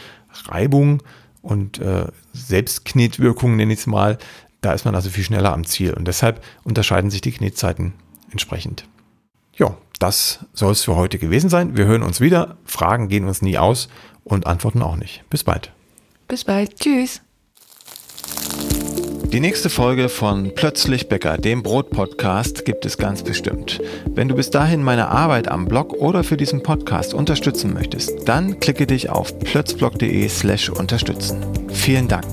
Reibung 0.47 1.03
und 1.41 1.79
äh, 1.79 2.07
Selbstknetwirkung, 2.33 3.57
nenne 3.57 3.73
ich 3.73 3.81
es 3.81 3.87
mal. 3.87 4.19
Da 4.63 4.73
ist 4.73 4.85
man 4.87 4.95
also 4.95 5.11
viel 5.11 5.25
schneller 5.25 5.53
am 5.53 5.67
Ziel 5.67 5.93
und 5.93 6.09
deshalb 6.09 6.43
unterscheiden 6.65 7.11
sich 7.11 7.21
die 7.21 7.33
Knetzeiten 7.33 7.93
entsprechend. 8.31 8.87
Ja, 9.55 9.77
das 9.99 10.47
soll 10.55 10.73
es 10.73 10.83
für 10.83 10.97
heute 10.97 11.19
gewesen 11.19 11.51
sein. 11.51 11.77
Wir 11.77 11.85
hören 11.85 12.03
uns 12.03 12.21
wieder. 12.21 12.57
Fragen 12.65 13.09
gehen 13.09 13.27
uns 13.27 13.43
nie 13.43 13.59
aus 13.59 13.89
und 14.25 14.47
Antworten 14.47 14.81
auch 14.81 14.97
nicht. 14.97 15.25
Bis 15.29 15.45
bald. 15.45 15.73
Bis 16.29 16.45
bald. 16.45 16.79
Tschüss. 16.81 17.21
Die 19.33 19.41
nächste 19.41 19.71
Folge 19.71 20.11
von 20.11 20.53
Plötzlich 20.55 21.09
Bäcker, 21.09 21.39
dem 21.39 21.63
Brot-Podcast, 21.63 22.67
gibt 22.67 22.85
es 22.85 22.99
ganz 22.99 23.23
bestimmt. 23.23 23.81
Wenn 24.07 24.29
du 24.29 24.35
bis 24.35 24.51
dahin 24.51 24.83
meine 24.83 25.09
Arbeit 25.09 25.49
am 25.49 25.65
Blog 25.65 25.95
oder 25.95 26.23
für 26.23 26.37
diesen 26.37 26.63
Podcast 26.63 27.15
unterstützen 27.15 27.73
möchtest, 27.73 28.29
dann 28.29 28.61
klicke 28.61 28.87
dich 28.87 29.09
auf 29.09 29.39
plötzblog.de 29.39 30.29
slash 30.29 30.69
unterstützen. 30.69 31.47
Vielen 31.71 32.09
Dank. 32.09 32.27